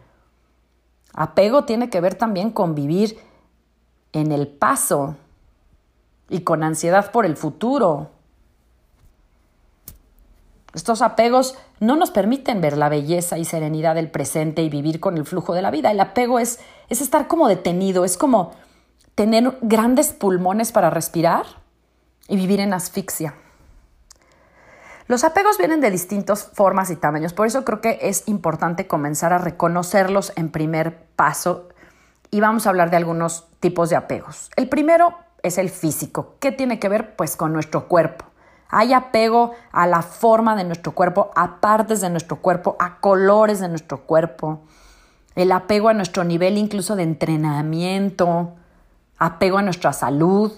Apego 1.13 1.63
tiene 1.63 1.89
que 1.89 2.01
ver 2.01 2.15
también 2.15 2.51
con 2.51 2.75
vivir 2.75 3.17
en 4.11 4.31
el 4.31 4.47
paso 4.47 5.15
y 6.29 6.41
con 6.41 6.63
ansiedad 6.63 7.11
por 7.11 7.25
el 7.25 7.37
futuro, 7.37 8.09
estos 10.75 11.01
apegos 11.01 11.57
no 11.79 11.95
nos 11.95 12.11
permiten 12.11 12.59
ver 12.59 12.75
la 12.75 12.89
belleza 12.89 13.37
y 13.37 13.45
serenidad 13.45 13.95
del 13.95 14.11
presente 14.11 14.61
y 14.61 14.69
vivir 14.69 14.99
con 14.99 15.17
el 15.17 15.25
flujo 15.25 15.53
de 15.53 15.61
la 15.61 15.71
vida. 15.71 15.89
El 15.89 15.99
apego 16.01 16.37
es, 16.37 16.59
es 16.89 16.99
estar 16.99 17.27
como 17.27 17.47
detenido, 17.47 18.03
es 18.03 18.17
como 18.17 18.51
tener 19.15 19.57
grandes 19.61 20.11
pulmones 20.11 20.73
para 20.73 20.89
respirar 20.89 21.45
y 22.27 22.35
vivir 22.35 22.59
en 22.59 22.73
asfixia. 22.73 23.35
Los 25.07 25.23
apegos 25.23 25.57
vienen 25.57 25.79
de 25.79 25.91
distintas 25.91 26.43
formas 26.43 26.89
y 26.89 26.95
tamaños, 26.95 27.31
por 27.31 27.47
eso 27.47 27.63
creo 27.63 27.79
que 27.79 27.99
es 28.01 28.27
importante 28.27 28.87
comenzar 28.87 29.31
a 29.31 29.37
reconocerlos 29.37 30.33
en 30.35 30.49
primer 30.49 31.05
paso 31.15 31.69
y 32.31 32.41
vamos 32.41 32.65
a 32.65 32.71
hablar 32.71 32.89
de 32.89 32.97
algunos 32.97 33.47
tipos 33.61 33.89
de 33.89 33.95
apegos. 33.95 34.49
El 34.57 34.67
primero 34.67 35.13
es 35.41 35.57
el 35.57 35.69
físico. 35.69 36.35
¿Qué 36.39 36.51
tiene 36.51 36.79
que 36.79 36.89
ver? 36.89 37.15
Pues 37.15 37.37
con 37.37 37.53
nuestro 37.53 37.87
cuerpo. 37.87 38.25
Hay 38.69 38.93
apego 38.93 39.51
a 39.71 39.87
la 39.87 40.01
forma 40.01 40.55
de 40.55 40.63
nuestro 40.63 40.93
cuerpo, 40.93 41.31
a 41.35 41.59
partes 41.61 42.01
de 42.01 42.09
nuestro 42.09 42.37
cuerpo, 42.37 42.75
a 42.79 42.99
colores 42.99 43.59
de 43.59 43.69
nuestro 43.69 44.01
cuerpo. 44.01 44.61
El 45.35 45.51
apego 45.51 45.89
a 45.89 45.93
nuestro 45.93 46.23
nivel 46.23 46.57
incluso 46.57 46.95
de 46.95 47.03
entrenamiento, 47.03 48.53
apego 49.17 49.57
a 49.57 49.61
nuestra 49.61 49.93
salud, 49.93 50.51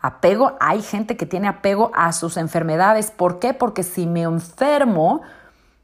apego, 0.00 0.56
hay 0.60 0.82
gente 0.82 1.16
que 1.16 1.26
tiene 1.26 1.48
apego 1.48 1.90
a 1.94 2.12
sus 2.12 2.36
enfermedades. 2.36 3.10
¿Por 3.10 3.38
qué? 3.38 3.54
Porque 3.54 3.82
si 3.82 4.06
me 4.06 4.22
enfermo, 4.22 5.22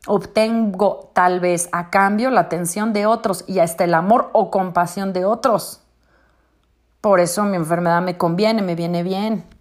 obtengo 0.07 1.11
tal 1.15 1.41
vez 1.41 1.69
a 1.73 1.91
cambio 1.91 2.31
la 2.31 2.43
atención 2.43 2.93
de 2.93 3.07
otros 3.07 3.45
y 3.47 3.59
hasta 3.59 3.85
el 3.85 3.95
amor 3.95 4.31
o 4.33 4.51
compasión 4.51 5.13
de 5.13 5.25
otros. 5.25 5.83
Por 7.01 7.21
eso 7.21 7.45
mi 7.45 7.57
enfermedad 7.57 8.03
me 8.03 8.17
conviene, 8.17 8.63
me 8.63 8.75
viene 8.75 9.03
bien. 9.03 9.56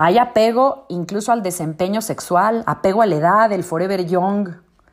Hay 0.00 0.16
apego 0.16 0.86
incluso 0.88 1.32
al 1.32 1.42
desempeño 1.42 2.02
sexual, 2.02 2.62
apego 2.66 3.02
a 3.02 3.06
la 3.06 3.16
edad, 3.16 3.50
el 3.50 3.64
forever 3.64 4.06
young, 4.06 4.50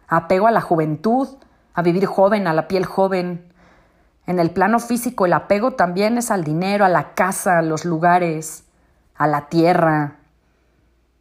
apego 0.07 0.47
a 0.47 0.51
la 0.51 0.62
juventud, 0.62 1.27
a 1.75 1.83
vivir 1.83 2.07
joven, 2.07 2.47
a 2.47 2.53
la 2.53 2.67
piel 2.67 2.88
joven. 2.88 3.53
En 4.25 4.39
el 4.39 4.50
plano 4.50 4.79
físico 4.79 5.27
el 5.27 5.33
apego 5.33 5.74
también 5.74 6.17
es 6.17 6.31
al 6.31 6.43
dinero, 6.43 6.85
a 6.85 6.89
la 6.89 7.13
casa, 7.13 7.59
a 7.59 7.62
los 7.62 7.85
lugares, 7.85 8.65
a 9.15 9.27
la 9.27 9.47
tierra. 9.47 10.15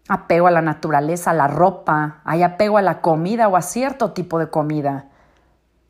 Apego 0.08 0.46
a 0.46 0.50
la 0.50 0.62
naturaleza, 0.62 1.32
a 1.32 1.34
la 1.34 1.48
ropa. 1.48 2.22
Hay 2.24 2.42
apego 2.42 2.78
a 2.78 2.82
la 2.82 3.02
comida 3.02 3.48
o 3.48 3.56
a 3.56 3.60
cierto 3.60 4.12
tipo 4.12 4.38
de 4.38 4.48
comida. 4.48 5.10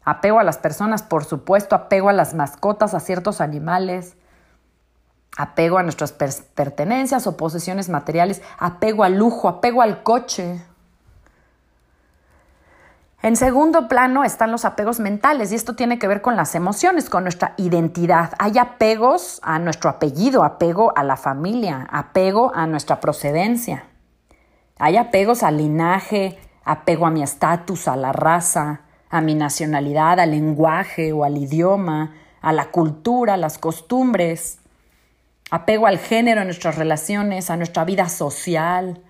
Apego 0.03 0.41
a 0.41 0.45
las 0.45 0.59
personas, 0.59 1.05
por 1.05 1.25
supuesto, 1.25 1.77
apego 1.77 2.09
a 2.09 2.13
las 2.13 2.35
mascotas, 2.35 2.93
a 2.93 2.99
ciertos 2.99 3.41
animales 3.41 4.17
apego 5.37 5.79
a 5.79 5.83
nuestras 5.83 6.13
pertenencias 6.13 7.27
o 7.27 7.37
posesiones 7.37 7.89
materiales, 7.89 8.43
apego 8.59 9.05
al 9.05 9.17
lujo, 9.17 9.49
apego 9.49 9.83
al 9.83 10.03
coche. 10.03 10.63
En 13.23 13.37
segundo 13.37 13.89
plano 13.89 14.23
están 14.23 14.53
los 14.53 14.67
apegos 14.67 15.01
mentales 15.01 15.51
y 15.51 15.55
esto 15.55 15.75
tiene 15.75 15.99
que 15.99 16.07
ver 16.07 16.21
con 16.21 16.37
las 16.37 16.55
emociones, 16.55 17.09
con 17.09 17.23
nuestra 17.23 17.55
identidad. 17.57 18.33
Hay 18.39 18.59
apegos 18.59 19.41
a 19.43 19.59
nuestro 19.59 19.89
apellido, 19.89 20.45
apego 20.45 20.93
a 20.95 21.03
la 21.03 21.17
familia, 21.17 21.89
apego 21.91 22.53
a 22.55 22.67
nuestra 22.67 23.01
procedencia. 23.01 23.85
Hay 24.79 24.99
apegos 24.99 25.43
al 25.43 25.57
linaje, 25.57 26.39
apego 26.65 27.07
a 27.07 27.11
mi 27.11 27.23
estatus, 27.23 27.89
a 27.89 27.97
la 27.97 28.13
raza, 28.13 28.83
a 29.09 29.23
mi 29.23 29.35
nacionalidad, 29.35 30.21
al 30.21 30.33
lenguaje 30.33 31.13
o 31.15 31.25
al 31.25 31.39
idioma, 31.39 32.13
a 32.43 32.53
la 32.53 32.67
cultura, 32.67 33.35
a 33.35 33.39
las 33.39 33.57
costumbres 33.57 34.59
apego 35.51 35.87
al 35.87 35.99
género 35.99 36.41
en 36.41 36.49
nuestras 36.49 36.77
relaciones, 36.77 37.51
a 37.51 37.57
nuestra 37.57 37.85
vida 37.85 38.09
social, 38.09 39.03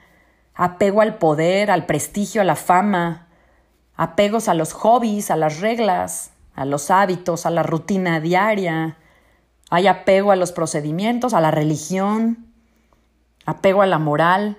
apego 0.54 1.00
al 1.00 1.18
poder, 1.18 1.70
al 1.70 1.86
prestigio, 1.86 2.40
a 2.40 2.44
la 2.44 2.56
fama, 2.56 3.28
apegos 3.96 4.48
a 4.48 4.54
los 4.54 4.72
hobbies, 4.72 5.30
a 5.30 5.36
las 5.36 5.60
reglas, 5.60 6.32
a 6.54 6.64
los 6.64 6.90
hábitos, 6.90 7.46
a 7.46 7.50
la 7.50 7.62
rutina 7.62 8.20
diaria, 8.20 8.96
hay 9.70 9.86
apego 9.86 10.30
a 10.30 10.36
los 10.36 10.52
procedimientos, 10.52 11.34
a 11.34 11.40
la 11.40 11.50
religión, 11.50 12.52
apego 13.46 13.82
a 13.82 13.86
la 13.86 13.98
moral, 13.98 14.58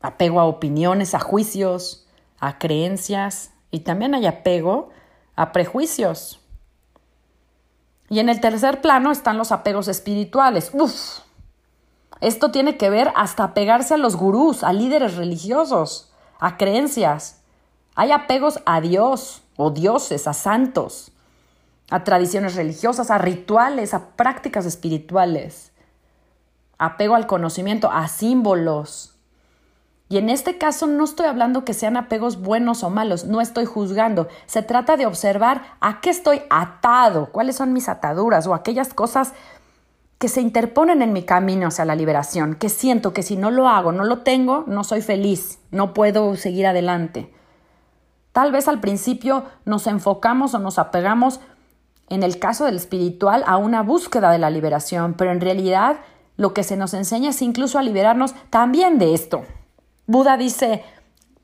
apego 0.00 0.40
a 0.40 0.46
opiniones, 0.46 1.14
a 1.14 1.20
juicios, 1.20 2.06
a 2.40 2.58
creencias. 2.58 3.52
Y 3.70 3.80
también 3.80 4.14
hay 4.14 4.26
apego 4.26 4.90
a 5.34 5.52
prejuicios. 5.52 6.40
Y 8.08 8.20
en 8.20 8.28
el 8.28 8.40
tercer 8.40 8.80
plano 8.80 9.10
están 9.10 9.38
los 9.38 9.52
apegos 9.52 9.88
espirituales. 9.88 10.70
Uf, 10.72 11.20
esto 12.20 12.50
tiene 12.50 12.76
que 12.76 12.90
ver 12.90 13.12
hasta 13.16 13.44
apegarse 13.44 13.94
a 13.94 13.98
los 13.98 14.16
gurús, 14.16 14.62
a 14.62 14.72
líderes 14.72 15.16
religiosos, 15.16 16.12
a 16.38 16.56
creencias. 16.56 17.42
Hay 17.94 18.12
apegos 18.12 18.60
a 18.64 18.80
Dios 18.80 19.42
o 19.56 19.70
dioses, 19.70 20.26
a 20.26 20.32
santos, 20.32 21.12
a 21.90 22.04
tradiciones 22.04 22.54
religiosas, 22.54 23.10
a 23.10 23.18
rituales, 23.18 23.92
a 23.92 24.10
prácticas 24.10 24.66
espirituales. 24.66 25.72
Apego 26.78 27.14
al 27.14 27.26
conocimiento, 27.26 27.90
a 27.90 28.06
símbolos, 28.08 29.15
y 30.08 30.18
en 30.18 30.30
este 30.30 30.56
caso 30.56 30.86
no 30.86 31.04
estoy 31.04 31.26
hablando 31.26 31.64
que 31.64 31.74
sean 31.74 31.96
apegos 31.96 32.40
buenos 32.40 32.84
o 32.84 32.90
malos, 32.90 33.24
no 33.24 33.40
estoy 33.40 33.64
juzgando. 33.64 34.28
Se 34.46 34.62
trata 34.62 34.96
de 34.96 35.06
observar 35.06 35.62
a 35.80 36.00
qué 36.00 36.10
estoy 36.10 36.42
atado, 36.48 37.30
cuáles 37.32 37.56
son 37.56 37.72
mis 37.72 37.88
ataduras 37.88 38.46
o 38.46 38.54
aquellas 38.54 38.94
cosas 38.94 39.32
que 40.18 40.28
se 40.28 40.40
interponen 40.40 41.02
en 41.02 41.12
mi 41.12 41.24
camino 41.24 41.66
hacia 41.66 41.84
la 41.84 41.96
liberación, 41.96 42.54
que 42.54 42.68
siento 42.68 43.12
que 43.12 43.22
si 43.22 43.36
no 43.36 43.50
lo 43.50 43.68
hago, 43.68 43.92
no 43.92 44.04
lo 44.04 44.18
tengo, 44.18 44.64
no 44.66 44.84
soy 44.84 45.02
feliz, 45.02 45.58
no 45.70 45.92
puedo 45.92 46.36
seguir 46.36 46.66
adelante. 46.66 47.34
Tal 48.32 48.52
vez 48.52 48.68
al 48.68 48.80
principio 48.80 49.44
nos 49.64 49.86
enfocamos 49.86 50.54
o 50.54 50.58
nos 50.58 50.78
apegamos 50.78 51.40
en 52.08 52.22
el 52.22 52.38
caso 52.38 52.64
del 52.64 52.76
espiritual, 52.76 53.42
a 53.46 53.56
una 53.56 53.82
búsqueda 53.82 54.30
de 54.30 54.38
la 54.38 54.50
liberación, 54.50 55.14
pero 55.14 55.32
en 55.32 55.40
realidad 55.40 55.96
lo 56.36 56.54
que 56.54 56.62
se 56.62 56.76
nos 56.76 56.94
enseña 56.94 57.30
es 57.30 57.42
incluso 57.42 57.78
a 57.78 57.82
liberarnos 57.82 58.34
también 58.50 58.98
de 58.98 59.12
esto. 59.12 59.42
Buda 60.06 60.36
dice, 60.36 60.84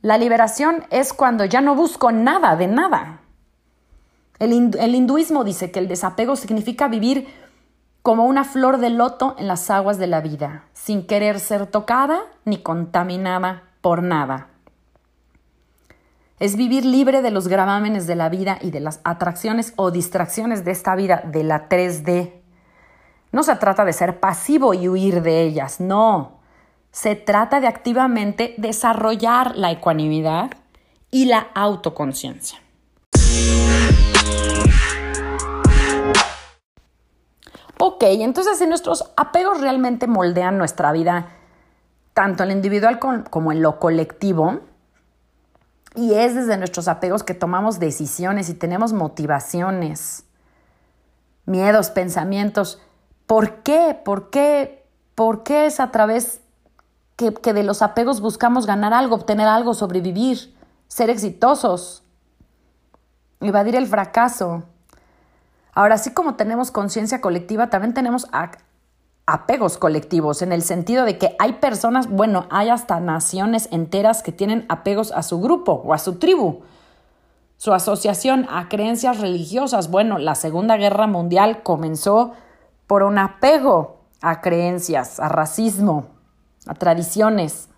la 0.03 0.19
liberación 0.19 0.85
es 0.91 1.13
cuando 1.13 1.45
ya 1.45 1.61
no 1.61 1.75
busco 1.75 2.13
nada 2.13 2.57
de 2.57 2.67
nada. 2.69 3.21
El, 4.39 4.95
hinduismo 4.95 5.45
dice 5.45 5.71
que 5.71 5.79
el 5.79 5.87
desapego 5.87 6.35
significa 6.35 6.89
vivir 6.89 7.29
como 8.03 8.27
una 8.27 8.43
flor 8.43 8.79
de 8.79 8.91
loto 8.91 9.37
en 9.39 9.47
las 9.47 9.71
aguas 9.71 9.99
de 9.99 10.09
la 10.09 10.21
vida, 10.21 10.65
sin 10.73 11.07
querer 11.07 11.39
ser 11.39 11.69
tocada 11.69 12.23
ni 12.45 12.59
contaminada 12.59 13.63
por 13.81 14.03
nada. 14.03 14.49
Es 16.41 16.57
vivir 16.57 16.85
libre 16.85 17.23
de 17.23 17.31
los 17.31 17.47
gravámenes 17.47 18.09
de 18.09 18.17
la 18.17 18.29
vida 18.29 18.59
y 18.61 18.73
de 18.73 18.81
las 18.81 19.01
atracciones 19.05 19.75
o 19.77 19.93
distracciones 19.93 20.65
de 20.65 20.73
esta 20.73 20.97
vida, 20.97 21.23
de 21.25 21.45
la 21.45 21.69
3D. 21.69 22.33
No 23.31 23.45
se 23.45 23.55
trata 23.55 23.85
de 23.85 23.93
ser 23.93 24.19
pasivo 24.19 24.75
y 24.75 24.89
huir 24.89 25.23
de 25.23 25.43
ellas, 25.43 25.79
no. 25.79 26.32
Se 26.93 27.17
trata 27.17 27.61
de 27.61 27.69
activamente 27.69 28.55
desarrollar 28.59 29.57
la 29.57 29.71
ecuanimidad 29.71 30.51
y 31.11 31.25
la 31.25 31.49
autoconciencia. 31.55 32.59
Ok, 37.79 38.03
entonces 38.03 38.59
si 38.59 38.67
nuestros 38.67 39.11
apegos 39.17 39.63
realmente 39.63 40.07
moldean 40.07 40.59
nuestra 40.59 40.93
vida, 40.93 41.31
tanto 42.13 42.43
en 42.43 42.51
lo 42.51 42.55
individual 42.55 42.99
como 42.99 43.53
en 43.53 43.63
lo 43.63 43.81
colectivo, 43.81 44.61
y 45.95 46.13
es 46.13 46.35
desde 46.35 46.59
nuestros 46.59 46.89
apegos 46.89 47.23
que 47.23 47.33
tomamos 47.33 47.79
decisiones 47.79 48.51
y 48.51 48.55
tenemos 48.55 48.93
motivaciones, 48.93 50.27
miedos, 51.47 51.89
pensamientos. 51.89 52.83
¿Por 53.27 53.63
qué? 53.63 53.99
¿Por 54.05 54.29
qué? 54.29 54.85
¿Por 55.15 55.43
qué 55.43 55.67
es 55.67 55.81
a 55.81 55.91
través 55.91 56.42
que, 57.17 57.35
que 57.35 57.53
de 57.53 57.63
los 57.63 57.83
apegos 57.83 58.21
buscamos 58.21 58.67
ganar 58.67 58.93
algo, 58.93 59.17
obtener 59.17 59.49
algo, 59.49 59.75
sobrevivir, 59.75 60.55
ser 60.89 61.11
exitosos, 61.11 62.03
evadir 63.41 63.77
el 63.77 63.87
fracaso? 63.87 64.65
Ahora, 65.75 65.95
así 65.95 66.13
como 66.13 66.35
tenemos 66.35 66.71
conciencia 66.71 67.21
colectiva, 67.21 67.71
también 67.71 67.95
tenemos 67.95 68.27
apegos 69.27 69.79
colectivos, 69.79 70.43
en 70.43 70.53
el 70.53 70.63
sentido 70.63 71.05
de 71.05 71.17
que 71.17 71.35
hay 71.39 71.55
personas, 71.55 72.09
bueno, 72.11 72.47
hay 72.51 72.69
hasta 72.69 73.01
naciones 73.01 73.69
enteras 73.71 74.23
que 74.23 74.33
tienen 74.33 74.67
apegos 74.69 75.13
a 75.13 75.23
su 75.23 75.41
grupo 75.41 75.83
o 75.85 75.95
a 75.95 75.99
su 75.99 76.19
tribu, 76.19 76.61
su 77.57 77.73
asociación 77.73 78.47
a 78.51 78.69
creencias 78.69 79.21
religiosas. 79.21 79.91
Bueno, 79.91 80.19
la 80.19 80.35
Segunda 80.35 80.77
Guerra 80.77 81.07
Mundial 81.07 81.63
comenzó 81.63 82.33
por 82.87 83.03
un 83.03 83.19
apego 83.19 84.01
a 84.21 84.41
creencias, 84.41 85.21
a 85.21 85.29
racismo, 85.29 86.07
a 86.67 86.75
tradiciones. 86.75 87.69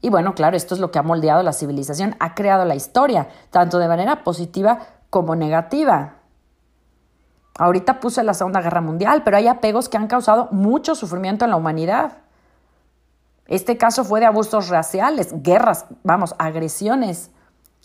Y 0.00 0.10
bueno, 0.10 0.34
claro, 0.34 0.56
esto 0.56 0.74
es 0.74 0.80
lo 0.80 0.90
que 0.90 0.98
ha 0.98 1.02
moldeado 1.02 1.42
la 1.42 1.52
civilización, 1.52 2.16
ha 2.20 2.34
creado 2.34 2.64
la 2.64 2.74
historia, 2.74 3.28
tanto 3.50 3.78
de 3.78 3.88
manera 3.88 4.22
positiva 4.22 4.80
como 5.10 5.34
negativa. 5.34 6.16
Ahorita 7.56 8.00
puse 8.00 8.22
la 8.22 8.34
Segunda 8.34 8.60
Guerra 8.60 8.80
Mundial, 8.80 9.22
pero 9.24 9.36
hay 9.36 9.46
apegos 9.46 9.88
que 9.88 9.96
han 9.96 10.08
causado 10.08 10.48
mucho 10.50 10.94
sufrimiento 10.94 11.44
en 11.44 11.52
la 11.52 11.56
humanidad. 11.56 12.18
Este 13.46 13.76
caso 13.76 14.04
fue 14.04 14.20
de 14.20 14.26
abusos 14.26 14.68
raciales, 14.68 15.42
guerras, 15.42 15.86
vamos, 16.02 16.34
agresiones, 16.38 17.30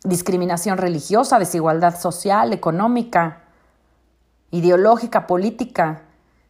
discriminación 0.03 0.77
religiosa, 0.77 1.37
desigualdad 1.37 1.99
social, 1.99 2.51
económica, 2.51 3.43
ideológica, 4.51 5.27
política. 5.27 6.01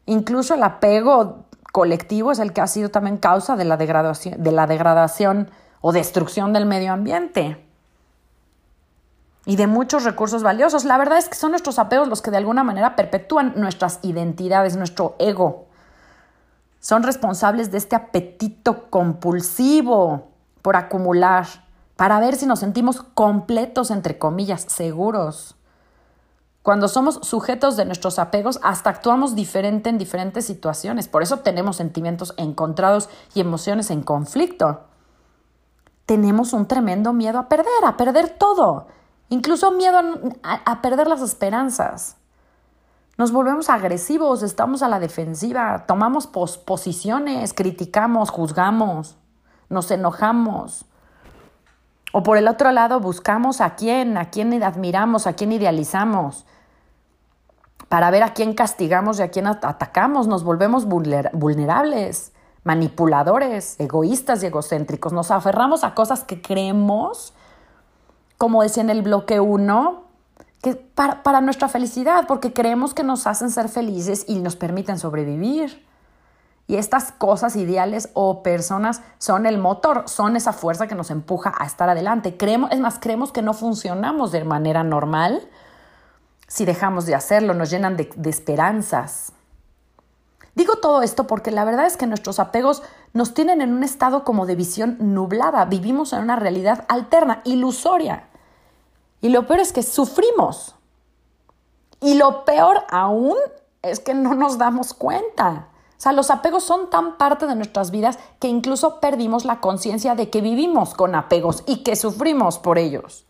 Incluso 0.06 0.54
el 0.54 0.64
apego 0.64 1.46
colectivo 1.72 2.32
es 2.32 2.40
el 2.40 2.54
que 2.54 2.62
ha 2.62 2.68
sido 2.68 2.90
también 2.90 3.18
causa 3.18 3.56
de 3.56 3.66
la 3.66 3.78
degradación, 3.78 4.42
de 4.42 4.52
la 4.52 4.68
degradación 4.68 5.52
o 5.82 5.92
destrucción 5.92 6.54
del 6.54 6.66
medio 6.66 6.94
ambiente 6.94 7.66
y 9.46 9.56
de 9.56 9.68
muchos 9.68 10.04
recursos 10.04 10.44
valiosos. 10.44 10.86
La 10.86 10.98
verdad 10.98 11.18
es 11.18 11.30
que 11.30 11.36
son 11.36 11.52
nuestros 11.52 11.80
apegos 11.80 12.08
los 12.08 12.22
que 12.22 12.32
de 12.32 12.38
alguna 12.38 12.64
manera 12.64 12.96
perpetúan 12.96 13.54
nuestras 13.56 14.00
identidades, 14.04 14.76
nuestro 14.76 15.16
ego. 15.20 15.66
Son 16.80 17.04
responsables 17.04 17.72
de 17.72 17.78
este 17.78 17.96
apetito 17.96 18.90
compulsivo 18.90 20.30
por 20.62 20.76
acumular, 20.76 21.48
para 21.96 22.20
ver 22.20 22.36
si 22.36 22.46
nos 22.46 22.60
sentimos 22.60 23.02
completos, 23.02 23.92
entre 23.92 24.18
comillas, 24.18 24.62
seguros. 24.70 25.56
Cuando 26.62 26.88
somos 26.88 27.20
sujetos 27.24 27.78
de 27.78 27.86
nuestros 27.86 28.20
apegos, 28.20 28.60
hasta 28.64 28.90
actuamos 28.90 29.36
diferente 29.36 29.90
en 29.90 29.98
diferentes 29.98 30.46
situaciones. 30.46 31.08
Por 31.08 31.24
eso 31.24 31.40
tenemos 31.40 31.78
sentimientos 31.78 32.34
encontrados 32.38 33.10
y 33.34 33.42
emociones 33.42 33.92
en 33.92 34.04
conflicto. 34.04 34.82
Tenemos 36.06 36.54
un 36.54 36.68
tremendo 36.68 37.14
miedo 37.14 37.40
a 37.40 37.48
perder, 37.48 37.86
a 37.86 37.98
perder 37.98 38.30
todo 38.30 38.88
incluso 39.30 39.72
miedo 39.72 40.00
a, 40.44 40.82
perder 40.82 41.08
las 41.08 41.22
esperanzas. 41.22 42.18
Nos 43.18 43.32
volvemos 43.32 43.70
agresivos, 43.70 44.44
estamos 44.44 44.82
a 44.82 44.88
la 44.88 45.00
defensiva, 45.00 45.86
tomamos 45.88 46.28
posiciones, 46.28 47.54
criticamos, 47.54 48.30
juzgamos, 48.30 49.18
nos 49.70 49.92
enojamos. 49.92 50.86
O 52.12 52.24
por 52.24 52.38
el 52.38 52.48
otro 52.48 52.72
lado, 52.72 53.00
buscamos 53.00 53.62
a 53.62 53.76
quién, 53.76 54.18
a 54.18 54.30
quién 54.30 54.64
admiramos, 54.64 55.28
a 55.28 55.34
quién 55.34 55.52
idealizamos, 55.52 56.46
para 57.88 58.12
ver 58.12 58.24
a 58.24 58.34
quién 58.34 58.54
castigamos 58.54 59.20
y 59.20 59.24
a 59.24 59.30
quién 59.30 59.48
atacamos. 59.48 60.28
Nos 60.28 60.44
volvemos 60.44 60.86
vulnerables, 60.86 62.34
manipuladores, 62.64 63.80
egoístas 63.80 64.44
y 64.44 64.48
egocéntricos. 64.48 65.14
Nos 65.14 65.32
aferramos 65.32 65.84
a 65.84 65.94
cosas 65.94 66.24
que 66.24 66.42
creemos 66.42 67.34
como 68.40 68.64
decía 68.64 68.82
en 68.82 68.90
el 68.90 69.02
bloque 69.02 69.42
1, 69.42 70.04
que 70.64 70.76
para, 70.76 71.24
para, 71.24 71.42
nuestra 71.42 71.68
felicidad, 71.68 72.26
porque 72.26 72.54
creemos 72.54 72.94
que 72.94 73.04
nos 73.04 73.28
hacen 73.28 73.52
ser 73.52 73.68
felices 73.68 74.24
y 74.30 74.40
nos 74.40 74.56
permiten 74.56 74.98
sobrevivir. 74.98 75.86
Y 76.70 76.78
estas 76.78 77.12
cosas 77.12 77.56
ideales 77.56 78.12
o 78.14 78.44
personas 78.44 79.02
son 79.18 79.48
el 79.48 79.58
motor, 79.58 80.04
son 80.06 80.36
esa 80.36 80.54
fuerza 80.54 80.86
que 80.86 80.94
nos 80.94 81.10
empuja 81.10 81.52
a 81.58 81.66
estar 81.66 81.90
adelante. 81.90 82.38
Creemos, 82.38 82.72
es 82.72 82.80
más, 82.80 83.00
creemos 83.00 83.32
que 83.32 83.42
no 83.42 83.56
funcionamos 83.56 84.32
de 84.32 84.44
manera 84.44 84.84
normal 84.84 85.50
si 86.48 86.66
dejamos 86.66 87.08
de 87.08 87.16
hacerlo, 87.16 87.56
nos 87.56 87.72
llenan 87.72 87.98
de, 87.98 88.12
de 88.16 88.30
esperanzas. 88.30 89.32
Digo 90.54 90.76
todo 90.76 91.02
esto 91.02 91.26
porque 91.26 91.50
la 91.50 91.66
verdad 91.66 91.88
es 91.88 91.98
que 91.98 92.06
nuestros 92.06 92.40
apegos 92.40 92.84
nos 93.14 93.34
tienen 93.34 93.62
en 93.62 93.74
un 93.74 93.84
estado 93.84 94.24
como 94.24 94.46
de 94.46 94.54
visión 94.54 94.96
nublada, 95.00 95.66
vivimos 95.66 96.14
en 96.14 96.22
una 96.22 96.36
realidad 96.36 96.86
alterna, 96.88 97.42
ilusoria. 97.46 98.28
Y 99.22 99.30
lo 99.30 99.48
peor 99.48 99.60
es 99.60 99.74
que 99.74 99.82
sufrimos. 99.82 100.76
Y 102.00 102.14
lo 102.14 102.46
peor 102.46 102.84
aún 102.92 103.38
es 103.82 104.00
que 104.00 104.14
no 104.14 104.36
nos 104.36 104.60
damos 104.60 104.94
cuenta. 104.94 105.70
O 106.00 106.02
sea, 106.02 106.14
los 106.14 106.32
apegos 106.32 106.64
son 106.64 106.90
tan 106.90 107.18
parte 107.18 107.46
de 107.46 107.56
nuestras 107.56 107.92
vidas 107.92 108.20
que 108.40 108.48
incluso 108.48 109.02
perdimos 109.02 109.44
la 109.44 109.60
conciencia 109.60 110.16
de 110.16 110.30
que 110.30 110.40
vivimos 110.40 110.94
con 110.94 111.14
apegos 111.14 111.62
y 111.68 111.84
que 111.84 111.98
sufrimos 111.98 112.58
por 112.58 112.78
ellos. 112.78 113.26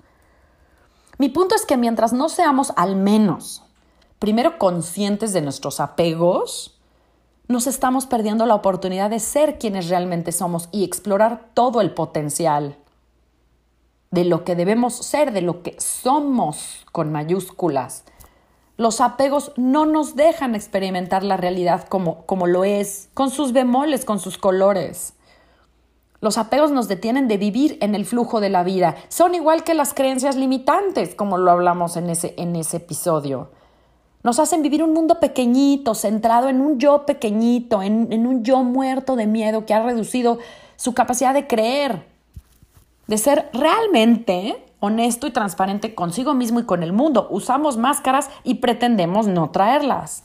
Mi 1.17 1.29
punto 1.29 1.55
es 1.55 1.65
que 1.65 1.77
mientras 1.77 2.13
no 2.13 2.29
seamos 2.29 2.71
al 2.75 2.95
menos 2.95 3.63
primero 4.19 4.60
conscientes 4.60 5.34
de 5.34 5.41
nuestros 5.41 5.79
apegos, 5.79 6.79
nos 7.47 7.65
estamos 7.65 8.05
perdiendo 8.05 8.45
la 8.45 8.53
oportunidad 8.53 9.10
de 9.10 9.19
ser 9.19 9.58
quienes 9.58 9.89
realmente 9.89 10.32
somos 10.32 10.69
y 10.71 10.84
explorar 10.84 11.49
todo 11.55 11.82
el 11.82 11.91
potencial 11.95 12.77
de 14.12 14.25
lo 14.25 14.43
que 14.43 14.55
debemos 14.55 14.95
ser, 14.95 15.34
de 15.34 15.41
lo 15.41 15.63
que 15.63 15.75
somos 15.79 16.86
con 16.91 17.12
mayúsculas. 17.12 18.03
Los 18.79 19.01
apegos 19.01 19.51
no 19.57 19.85
nos 19.85 20.15
dejan 20.15 20.55
experimentar 20.55 21.21
la 21.21 21.35
realidad 21.35 21.85
como, 21.89 22.25
como 22.25 22.47
lo 22.47 22.63
es, 22.63 23.09
con 23.13 23.29
sus 23.29 23.51
bemoles, 23.51 24.05
con 24.05 24.21
sus 24.21 24.37
colores. 24.37 25.15
Los 26.21 26.37
apegos 26.37 26.71
nos 26.71 26.87
detienen 26.87 27.27
de 27.27 27.35
vivir 27.35 27.77
en 27.81 27.93
el 27.93 28.05
flujo 28.05 28.39
de 28.39 28.49
la 28.49 28.63
vida. 28.63 28.95
Son 29.09 29.35
igual 29.35 29.65
que 29.65 29.73
las 29.73 29.93
creencias 29.93 30.37
limitantes, 30.37 31.13
como 31.13 31.37
lo 31.37 31.51
hablamos 31.51 31.97
en 31.97 32.09
ese, 32.09 32.33
en 32.37 32.55
ese 32.55 32.77
episodio. 32.77 33.51
Nos 34.23 34.39
hacen 34.39 34.61
vivir 34.61 34.81
un 34.81 34.93
mundo 34.93 35.19
pequeñito, 35.19 35.93
centrado 35.93 36.47
en 36.47 36.61
un 36.61 36.79
yo 36.79 37.05
pequeñito, 37.05 37.83
en, 37.83 38.13
en 38.13 38.25
un 38.25 38.45
yo 38.45 38.63
muerto 38.63 39.17
de 39.17 39.27
miedo 39.27 39.65
que 39.65 39.73
ha 39.73 39.83
reducido 39.83 40.39
su 40.77 40.93
capacidad 40.93 41.33
de 41.33 41.47
creer 41.47 42.05
de 43.09 43.17
ser 43.17 43.49
realmente 43.51 44.63
honesto 44.79 45.27
y 45.27 45.31
transparente 45.31 45.95
consigo 45.95 46.33
mismo 46.33 46.59
y 46.59 46.65
con 46.65 46.83
el 46.83 46.93
mundo. 46.93 47.27
Usamos 47.31 47.77
máscaras 47.77 48.29
y 48.43 48.55
pretendemos 48.55 49.27
no 49.27 49.49
traerlas. 49.49 50.23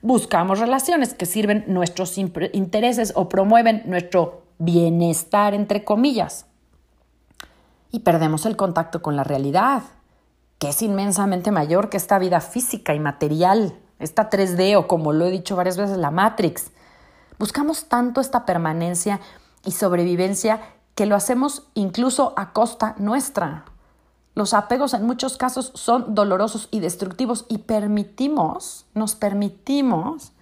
Buscamos 0.00 0.58
relaciones 0.58 1.14
que 1.14 1.26
sirven 1.26 1.64
nuestros 1.68 2.18
intereses 2.18 3.12
o 3.14 3.28
promueven 3.28 3.82
nuestro 3.86 4.42
bienestar, 4.58 5.54
entre 5.54 5.84
comillas. 5.84 6.46
Y 7.90 8.00
perdemos 8.00 8.46
el 8.46 8.56
contacto 8.56 9.02
con 9.02 9.16
la 9.16 9.24
realidad, 9.24 9.82
que 10.58 10.70
es 10.70 10.82
inmensamente 10.82 11.50
mayor 11.50 11.88
que 11.88 11.98
esta 11.98 12.18
vida 12.18 12.40
física 12.40 12.94
y 12.94 13.00
material, 13.00 13.78
esta 13.98 14.30
3D 14.30 14.76
o 14.76 14.88
como 14.88 15.12
lo 15.12 15.26
he 15.26 15.30
dicho 15.30 15.56
varias 15.56 15.76
veces, 15.76 15.98
la 15.98 16.10
Matrix. 16.10 16.72
Buscamos 17.38 17.86
tanto 17.86 18.20
esta 18.20 18.44
permanencia 18.44 19.20
y 19.64 19.72
sobrevivencia 19.72 20.60
que 20.94 21.06
lo 21.06 21.14
hacemos 21.16 21.68
incluso 21.74 22.34
a 22.36 22.52
costa 22.52 22.94
nuestra. 22.98 23.64
Los 24.34 24.54
apegos 24.54 24.94
en 24.94 25.04
muchos 25.04 25.36
casos 25.36 25.72
son 25.74 26.14
dolorosos 26.14 26.68
y 26.70 26.80
destructivos 26.80 27.44
y 27.50 27.58
permitimos, 27.58 28.86
nos 28.94 29.14
permitimos 29.14 30.32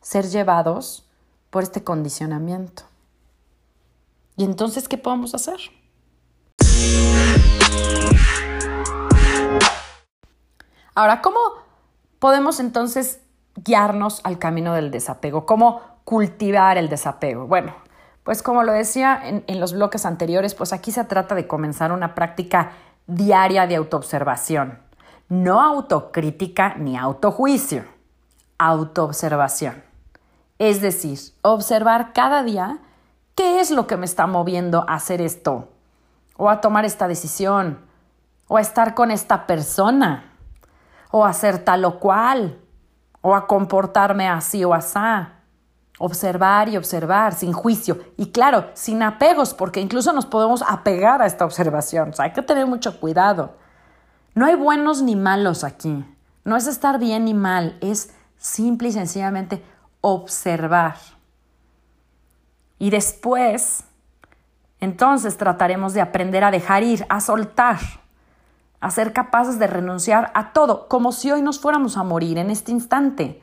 ser 0.00 0.26
llevados 0.26 1.04
por 1.50 1.62
este 1.62 1.84
condicionamiento. 1.84 2.84
¿Y 4.36 4.44
entonces 4.44 4.88
qué 4.88 4.96
podemos 4.96 5.34
hacer? 5.34 5.60
Ahora, 10.94 11.20
¿cómo 11.20 11.38
podemos 12.18 12.58
entonces 12.58 13.20
guiarnos 13.54 14.22
al 14.24 14.38
camino 14.38 14.72
del 14.72 14.90
desapego? 14.90 15.44
¿Cómo 15.44 15.82
cultivar 16.04 16.78
el 16.78 16.88
desapego? 16.88 17.46
Bueno, 17.46 17.74
pues 18.24 18.42
como 18.42 18.62
lo 18.62 18.72
decía 18.72 19.20
en, 19.22 19.44
en, 19.46 19.60
los 19.60 19.74
bloques 19.74 20.06
anteriores, 20.06 20.54
pues 20.54 20.72
aquí 20.72 20.90
se 20.90 21.04
trata 21.04 21.34
de 21.34 21.46
comenzar 21.46 21.92
una 21.92 22.14
práctica 22.14 22.72
diaria 23.06 23.66
de 23.66 23.76
autoobservación. 23.76 24.78
No 25.28 25.60
autocrítica 25.60 26.74
ni 26.76 26.96
autojuicio, 26.96 27.84
autoobservación. 28.58 29.82
Es 30.58 30.80
decir, 30.80 31.18
observar 31.42 32.12
cada 32.12 32.42
día 32.42 32.78
qué 33.34 33.60
es 33.60 33.70
lo 33.70 33.86
que 33.86 33.96
me 33.96 34.04
está 34.04 34.26
moviendo 34.26 34.84
a 34.88 34.94
hacer 34.94 35.20
esto, 35.22 35.68
o 36.36 36.50
a 36.50 36.60
tomar 36.60 36.84
esta 36.84 37.08
decisión, 37.08 37.78
o 38.48 38.56
a 38.56 38.60
estar 38.60 38.94
con 38.94 39.10
esta 39.10 39.46
persona, 39.46 40.32
o 41.10 41.24
a 41.24 41.30
hacer 41.30 41.64
tal 41.64 41.84
o 41.84 41.98
cual, 41.98 42.58
o 43.22 43.34
a 43.34 43.46
comportarme 43.46 44.28
así 44.28 44.64
o 44.64 44.74
asá. 44.74 45.39
Observar 46.02 46.70
y 46.70 46.78
observar 46.78 47.34
sin 47.34 47.52
juicio 47.52 47.98
y 48.16 48.32
claro, 48.32 48.70
sin 48.72 49.02
apegos, 49.02 49.52
porque 49.52 49.80
incluso 49.80 50.14
nos 50.14 50.24
podemos 50.24 50.64
apegar 50.66 51.20
a 51.20 51.26
esta 51.26 51.44
observación. 51.44 52.14
O 52.18 52.22
hay 52.22 52.32
que 52.32 52.40
tener 52.40 52.66
mucho 52.66 52.98
cuidado. 52.98 53.54
No 54.34 54.46
hay 54.46 54.54
buenos 54.54 55.02
ni 55.02 55.14
malos 55.14 55.62
aquí. 55.62 56.02
No 56.42 56.56
es 56.56 56.66
estar 56.66 56.98
bien 56.98 57.26
ni 57.26 57.34
mal, 57.34 57.76
es 57.82 58.14
simple 58.38 58.88
y 58.88 58.92
sencillamente 58.92 59.62
observar. 60.00 60.96
Y 62.78 62.88
después, 62.88 63.84
entonces 64.80 65.36
trataremos 65.36 65.92
de 65.92 66.00
aprender 66.00 66.44
a 66.44 66.50
dejar 66.50 66.82
ir, 66.82 67.04
a 67.10 67.20
soltar, 67.20 67.78
a 68.80 68.90
ser 68.90 69.12
capaces 69.12 69.58
de 69.58 69.66
renunciar 69.66 70.32
a 70.34 70.54
todo, 70.54 70.88
como 70.88 71.12
si 71.12 71.30
hoy 71.30 71.42
nos 71.42 71.60
fuéramos 71.60 71.98
a 71.98 72.04
morir 72.04 72.38
en 72.38 72.48
este 72.48 72.72
instante, 72.72 73.42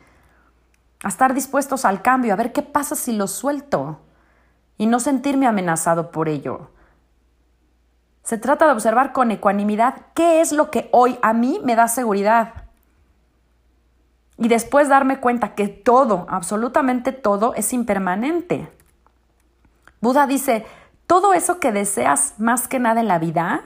a 1.04 1.08
estar 1.08 1.34
dispuestos 1.34 1.86
al 1.86 2.02
cambio, 2.02 2.34
a 2.34 2.38
ver 2.38 2.52
qué 2.52 2.62
pasa 2.62 2.96
si 2.96 3.14
lo 3.14 3.28
suelto 3.28 4.00
y 4.78 4.86
no 4.86 5.00
sentirme 5.00 5.48
amenazado 5.48 6.12
por 6.12 6.30
ello. 6.30 6.72
Se 8.24 8.38
trata 8.38 8.66
de 8.66 8.74
observar 8.74 9.14
con 9.14 9.32
ecuanimidad 9.32 9.96
qué 10.14 10.42
es 10.42 10.52
lo 10.52 10.70
que 10.70 10.90
hoy 10.92 11.18
a 11.22 11.34
mí 11.34 11.62
me 11.64 11.76
da 11.76 11.88
seguridad 11.88 12.66
y 14.38 14.48
después 14.50 14.90
darme 14.90 15.20
cuenta 15.20 15.56
que 15.56 15.68
todo, 15.68 16.26
absolutamente 16.30 17.12
todo, 17.12 17.54
es 17.56 17.74
impermanente. 17.74 18.72
Buda 20.00 20.28
dice, 20.28 20.66
todo 21.08 21.34
eso 21.34 21.60
que 21.60 21.72
deseas 21.72 22.36
más 22.38 22.68
que 22.68 22.80
nada 22.80 23.00
en 23.00 23.08
la 23.08 23.18
vida, 23.18 23.64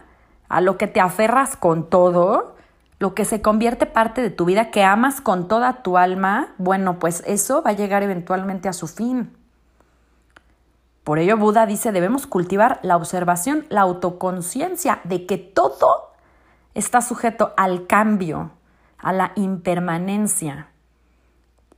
a 0.48 0.62
lo 0.62 0.78
que 0.78 0.88
te 0.88 1.02
aferras 1.02 1.58
con 1.58 1.90
todo, 1.90 2.56
lo 3.02 3.16
que 3.16 3.26
se 3.26 3.42
convierte 3.42 3.88
parte 3.88 4.22
de 4.22 4.30
tu 4.30 4.46
vida, 4.46 4.70
que 4.70 4.84
amas 4.84 5.22
con 5.22 5.48
toda 5.48 5.82
tu 5.82 5.98
alma, 5.98 6.54
bueno, 6.60 7.00
pues 7.00 7.24
eso 7.26 7.64
va 7.64 7.72
a 7.72 7.74
llegar 7.74 8.04
eventualmente 8.04 8.70
a 8.70 8.74
su 8.74 8.88
fin. 8.88 9.36
Por 11.04 11.18
ello 11.18 11.36
Buda 11.36 11.66
dice, 11.66 11.92
debemos 11.92 12.28
cultivar 12.28 12.80
la 12.84 12.96
observación, 12.96 13.66
la 13.70 13.82
autoconciencia 13.82 15.02
de 15.04 15.26
que 15.26 15.40
todo 15.40 16.12
está 16.76 17.02
sujeto 17.02 17.56
al 17.58 17.88
cambio, 17.88 18.52
a 19.00 19.14
la 19.14 19.32
impermanencia 19.34 20.68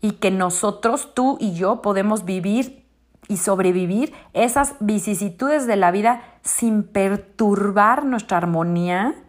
y 0.02 0.16
que 0.16 0.30
nosotros, 0.30 1.14
tú 1.16 1.38
y 1.40 1.54
yo, 1.54 1.82
podemos 1.82 2.26
vivir 2.26 2.86
y 3.30 3.38
sobrevivir 3.38 4.14
esas 4.34 4.76
vicisitudes 4.82 5.68
de 5.68 5.78
la 5.78 5.92
vida 5.92 6.22
sin 6.42 6.84
perturbar 6.84 8.04
nuestra 8.04 8.40
armonía 8.40 9.23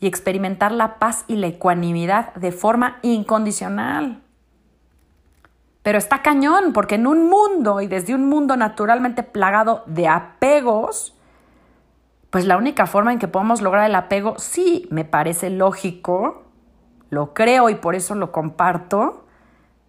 y 0.00 0.06
experimentar 0.06 0.72
la 0.72 0.98
paz 0.98 1.24
y 1.28 1.36
la 1.36 1.48
ecuanimidad 1.48 2.34
de 2.34 2.52
forma 2.52 2.98
incondicional. 3.02 4.22
Pero 5.82 5.98
está 5.98 6.22
cañón, 6.22 6.72
porque 6.72 6.96
en 6.96 7.06
un 7.06 7.28
mundo 7.28 7.80
y 7.80 7.86
desde 7.86 8.14
un 8.14 8.28
mundo 8.28 8.56
naturalmente 8.56 9.22
plagado 9.22 9.82
de 9.86 10.06
apegos, 10.06 11.14
pues 12.30 12.44
la 12.44 12.56
única 12.56 12.86
forma 12.86 13.12
en 13.12 13.18
que 13.18 13.28
podemos 13.28 13.62
lograr 13.62 13.86
el 13.86 13.94
apego, 13.94 14.38
sí, 14.38 14.86
me 14.90 15.04
parece 15.04 15.50
lógico, 15.50 16.44
lo 17.10 17.32
creo 17.32 17.70
y 17.70 17.74
por 17.74 17.94
eso 17.94 18.14
lo 18.14 18.32
comparto, 18.32 19.24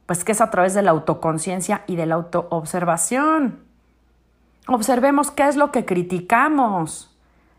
pues 0.06 0.24
que 0.24 0.32
es 0.32 0.42
a 0.42 0.50
través 0.50 0.74
de 0.74 0.82
la 0.82 0.92
autoconciencia 0.92 1.84
y 1.86 1.96
de 1.96 2.06
la 2.06 2.16
autoobservación. 2.16 3.60
Observemos 4.68 5.32
qué 5.32 5.48
es 5.48 5.56
lo 5.56 5.72
que 5.72 5.86
criticamos, 5.86 7.18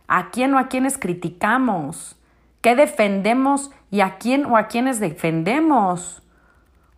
a 0.08 0.30
quién 0.30 0.54
o 0.54 0.58
a 0.58 0.68
quiénes 0.68 0.96
criticamos, 0.96 2.19
qué 2.60 2.76
defendemos 2.76 3.70
y 3.90 4.00
a 4.00 4.18
quién 4.18 4.46
o 4.46 4.56
a 4.56 4.68
quiénes 4.68 5.00
defendemos, 5.00 6.22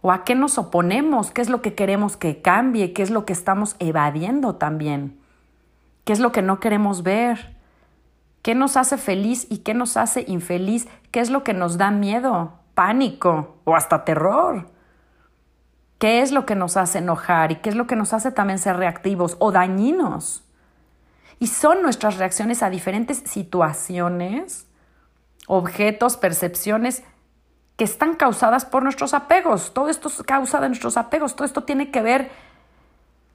o 0.01 0.11
a 0.11 0.25
qué 0.25 0.35
nos 0.35 0.59
oponemos, 0.59 1.31
qué 1.31 1.43
es 1.43 1.49
lo 1.49 1.63
que 1.63 1.75
queremos 1.75 2.17
que 2.17 2.43
cambie, 2.43 2.93
qué 2.93 3.03
es 3.03 3.11
lo 3.11 3.25
que 3.25 3.33
estamos 3.33 3.77
evadiendo 3.79 4.57
también, 4.57 5.19
qué 6.05 6.13
es 6.13 6.19
lo 6.19 6.33
que 6.33 6.43
no 6.43 6.59
queremos 6.59 7.03
ver, 7.03 7.57
qué 8.43 8.55
nos 8.55 8.77
hace 8.77 8.99
feliz 8.99 9.47
y 9.49 9.59
qué 9.59 9.75
nos 9.75 9.97
hace 9.97 10.25
infeliz, 10.27 10.89
qué 11.13 11.21
es 11.21 11.31
lo 11.31 11.45
que 11.45 11.55
nos 11.55 11.79
da 11.79 11.91
miedo, 11.91 12.55
pánico 12.75 13.59
o 13.65 13.77
hasta 13.77 14.05
terror 14.05 14.73
qué 16.03 16.21
es 16.21 16.33
lo 16.33 16.47
que 16.47 16.57
nos 16.57 16.77
hace 16.77 16.99
enojar 16.99 17.53
y 17.53 17.57
qué 17.61 17.69
es 17.71 17.77
lo 17.77 17.87
que 17.87 17.95
nos 17.95 18.13
hace 18.13 18.33
también 18.33 18.59
ser 18.59 18.77
reactivos 18.77 19.37
o 19.39 19.53
dañinos. 19.53 20.43
Y 21.39 21.47
son 21.47 21.81
nuestras 21.81 22.17
reacciones 22.17 22.65
a 22.65 22.71
diferentes 22.71 23.19
situaciones, 23.19 24.67
objetos, 25.47 26.17
percepciones 26.17 27.03
que 27.77 27.85
están 27.85 28.15
causadas 28.15 28.65
por 28.65 28.83
nuestros 28.83 29.15
apegos. 29.15 29.73
Todo 29.73 29.89
esto 29.89 30.09
es 30.09 30.23
causa 30.23 30.61
de 30.61 30.69
nuestros 30.69 30.97
apegos. 30.97 31.35
Todo 31.35 31.47
esto 31.47 31.65
tiene 31.65 31.91
que 31.91 32.03
ver 32.03 32.31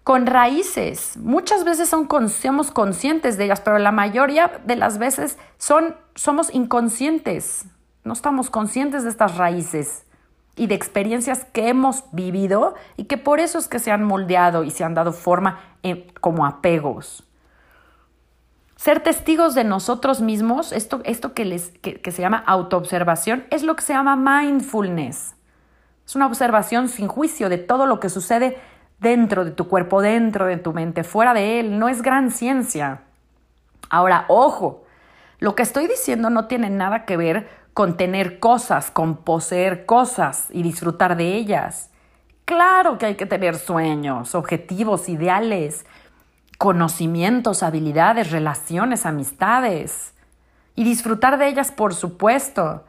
con 0.03 0.25
raíces. 0.25 1.17
Muchas 1.17 1.65
veces 1.65 1.89
son, 1.89 2.07
somos 2.29 2.71
conscientes 2.71 3.37
de 3.37 3.45
ellas, 3.45 3.61
pero 3.61 3.77
la 3.77 3.91
mayoría 3.91 4.61
de 4.65 4.77
las 4.77 4.99
veces 4.99 5.37
son, 5.57 5.95
somos 6.15 6.53
inconscientes. 6.53 7.65
No 8.05 8.13
estamos 8.13 8.49
conscientes 8.49 9.03
de 9.03 9.09
estas 9.09 9.35
raíces 9.35 10.05
y 10.55 10.67
de 10.67 10.75
experiencias 10.75 11.45
que 11.51 11.67
hemos 11.67 12.05
vivido 12.13 12.75
y 12.95 13.03
que 13.03 13.17
por 13.17 13.41
eso 13.41 13.59
es 13.59 13.67
que 13.67 13.79
se 13.79 13.91
han 13.91 14.03
moldeado 14.03 14.63
y 14.63 14.71
se 14.71 14.85
han 14.85 14.93
dado 14.93 15.11
forma 15.11 15.59
como 16.21 16.45
apegos. 16.45 17.26
Ser 18.77 19.01
testigos 19.01 19.55
de 19.55 19.63
nosotros 19.63 20.21
mismos, 20.21 20.71
esto, 20.71 21.01
esto 21.03 21.33
que, 21.33 21.59
que 21.81 22.11
se 22.11 22.21
llama 22.21 22.43
autoobservación, 22.45 23.45
es 23.49 23.63
lo 23.63 23.75
que 23.75 23.81
se 23.81 23.93
llama 23.93 24.15
mindfulness. 24.15 25.35
Es 26.05 26.15
una 26.15 26.27
observación 26.27 26.87
sin 26.87 27.07
juicio 27.07 27.49
de 27.49 27.57
todo 27.57 27.85
lo 27.85 27.99
que 27.99 28.09
sucede 28.09 28.57
dentro 28.99 29.43
de 29.43 29.51
tu 29.51 29.67
cuerpo, 29.67 30.01
dentro 30.01 30.45
de 30.45 30.57
tu 30.57 30.73
mente, 30.73 31.03
fuera 31.03 31.33
de 31.33 31.59
él. 31.59 31.79
No 31.79 31.89
es 31.89 32.01
gran 32.01 32.31
ciencia. 32.31 33.01
Ahora, 33.89 34.25
ojo, 34.27 34.83
lo 35.39 35.55
que 35.55 35.63
estoy 35.63 35.87
diciendo 35.87 36.29
no 36.29 36.45
tiene 36.47 36.69
nada 36.69 37.05
que 37.05 37.17
ver 37.17 37.49
con 37.73 37.97
tener 37.97 38.39
cosas, 38.39 38.89
con 38.89 39.17
poseer 39.17 39.85
cosas 39.85 40.47
y 40.51 40.63
disfrutar 40.63 41.17
de 41.17 41.35
ellas. 41.35 41.91
Claro 42.45 42.97
que 42.97 43.07
hay 43.07 43.15
que 43.15 43.25
tener 43.25 43.57
sueños, 43.57 44.33
objetivos, 44.33 45.09
ideales, 45.09 45.85
conocimientos, 46.57 47.63
habilidades, 47.63 48.31
relaciones, 48.31 49.05
amistades. 49.05 50.13
Y 50.75 50.83
disfrutar 50.83 51.37
de 51.37 51.47
ellas, 51.47 51.71
por 51.71 51.93
supuesto. 51.93 52.83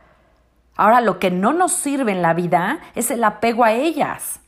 Ahora, 0.77 1.01
lo 1.01 1.19
que 1.19 1.31
no 1.31 1.53
nos 1.53 1.73
sirve 1.73 2.13
en 2.13 2.23
la 2.23 2.35
vida 2.35 2.81
es 2.95 3.11
el 3.11 3.25
apego 3.25 3.65
a 3.65 3.73
ellas. 3.73 4.41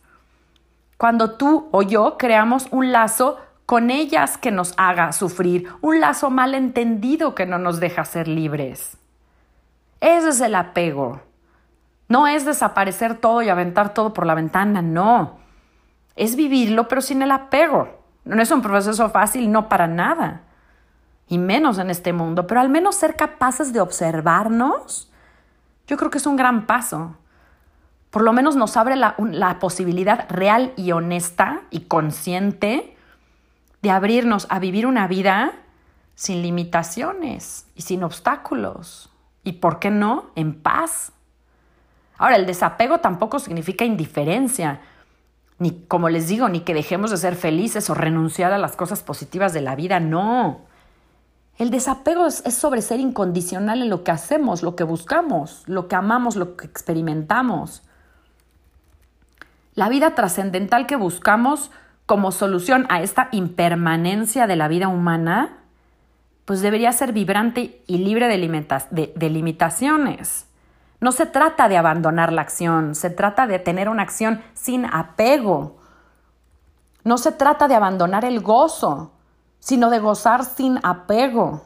Cuando 0.97 1.37
tú 1.37 1.69
o 1.73 1.83
yo 1.83 2.17
creamos 2.19 2.69
un 2.71 2.93
lazo 2.93 3.39
con 3.67 3.91
ellas 3.91 4.37
que 4.37 4.51
nos 4.51 4.75
haga 4.77 5.13
sufrir, 5.13 5.69
un 5.81 6.01
lazo 6.01 6.29
mal 6.29 6.55
entendido 6.55 7.35
que 7.35 7.47
no 7.47 7.59
nos 7.59 7.81
deja 7.81 8.05
ser 8.05 8.29
libres. 8.29 8.99
Ese 10.01 10.31
es 10.31 10.41
el 10.41 10.55
apego. 10.55 11.21
No 12.09 12.27
es 12.27 12.45
desaparecer 12.45 13.17
todo 13.19 13.43
y 13.43 13.49
aventar 13.49 13.95
todo 13.95 14.13
por 14.13 14.27
la 14.27 14.35
ventana, 14.35 14.83
no. 14.83 15.39
Es 16.17 16.37
vivirlo, 16.37 16.89
pero 16.89 17.01
sin 17.01 17.23
el 17.23 17.31
apego. 17.31 18.00
No 18.25 18.43
es 18.43 18.51
un 18.51 18.63
proceso 18.63 19.09
fácil, 19.11 19.51
no 19.51 19.69
para 19.69 19.87
nada. 19.87 20.43
Y 21.27 21.39
menos 21.39 21.79
en 21.79 21.91
este 21.91 22.13
mundo, 22.13 22.47
pero 22.47 22.61
al 22.61 22.69
menos 22.69 22.97
ser 22.97 23.17
capaces 23.17 23.73
de 23.73 23.81
observarnos 23.81 25.11
yo 25.91 25.97
creo 25.97 26.09
que 26.09 26.19
es 26.19 26.27
un 26.27 26.37
gran 26.37 26.67
paso. 26.67 27.17
Por 28.11 28.23
lo 28.23 28.33
menos 28.33 28.55
nos 28.55 28.77
abre 28.77 28.95
la, 28.95 29.59
posibilidad 29.59 30.31
real 30.31 30.73
y 30.77 30.93
honesta 30.93 31.63
y 31.71 31.81
consciente 31.81 32.97
de 33.83 33.91
abrirnos 33.91 34.47
a 34.51 34.61
vivir 34.61 34.87
una 34.87 35.09
vida 35.09 35.53
sin 36.15 36.43
limitaciones 36.43 37.67
y 37.75 37.83
sin 37.83 38.05
obstáculos. 38.05 39.11
Y, 39.43 39.55
¿por 39.55 39.81
qué 39.81 39.91
no?, 39.91 40.31
en 40.37 40.55
paz. 40.55 41.11
Ahora, 42.19 42.37
el 42.37 42.47
desapego 42.47 42.99
tampoco 42.99 43.41
significa 43.41 43.85
indiferencia, 43.85 44.81
ni, 45.61 45.73
como 45.87 46.09
les 46.09 46.27
digo, 46.27 46.49
ni 46.49 46.61
que 46.61 46.73
dejemos 46.73 47.11
de 47.11 47.19
ser 47.19 47.37
felices 47.37 47.91
o 47.91 47.95
renunciar 47.95 48.53
a 48.53 48.59
las 48.59 48.77
cosas 48.77 49.03
positivas 49.03 49.53
de 49.53 49.61
la 49.61 49.77
vida, 49.77 50.01
no. 50.01 50.63
El 51.59 51.71
desapego 51.71 52.27
es, 52.27 52.43
sobre 52.55 52.81
ser 52.81 52.99
incondicional 52.99 53.83
en 53.83 53.91
lo 53.91 54.03
que 54.03 54.11
hacemos, 54.11 54.63
lo 54.63 54.75
que 54.75 54.85
buscamos, 54.85 55.63
lo 55.67 55.87
que 55.87 55.97
amamos, 55.97 56.35
lo 56.35 56.57
que 56.57 56.67
experimentamos. 56.67 57.83
La 59.75 59.91
vida 59.91 60.15
trascendental 60.15 60.87
que 60.87 60.97
buscamos 60.97 61.71
como 62.07 62.33
solución 62.33 62.87
a 62.89 63.03
esta 63.03 63.29
impermanencia 63.31 64.47
de 64.47 64.57
la 64.57 64.67
vida 64.67 64.89
humana, 64.89 65.59
pues 66.47 66.63
debería 66.63 66.91
ser 66.93 67.13
vibrante 67.13 67.83
y 67.87 67.99
libre 67.99 68.29
de, 68.29 69.29
limitaciones. 69.29 70.47
No 71.01 71.13
se 71.13 71.25
trata 71.25 71.69
de 71.69 71.79
abandonar 71.79 72.33
la 72.33 72.43
acción, 72.43 72.95
se 72.95 73.09
trata 73.09 73.47
de 73.47 73.59
tener 73.59 73.89
una 73.89 74.03
acción 74.03 74.43
sin 74.53 74.85
apego. 74.85 75.79
No 77.05 77.17
se 77.17 77.33
trata 77.33 77.69
de 77.69 77.75
abandonar 77.75 78.27
el 78.27 78.41
gozo, 78.41 79.13
sino 79.59 79.89
de 79.89 79.99
gozar 79.99 80.45
sin 80.45 80.79
apego. 80.83 81.63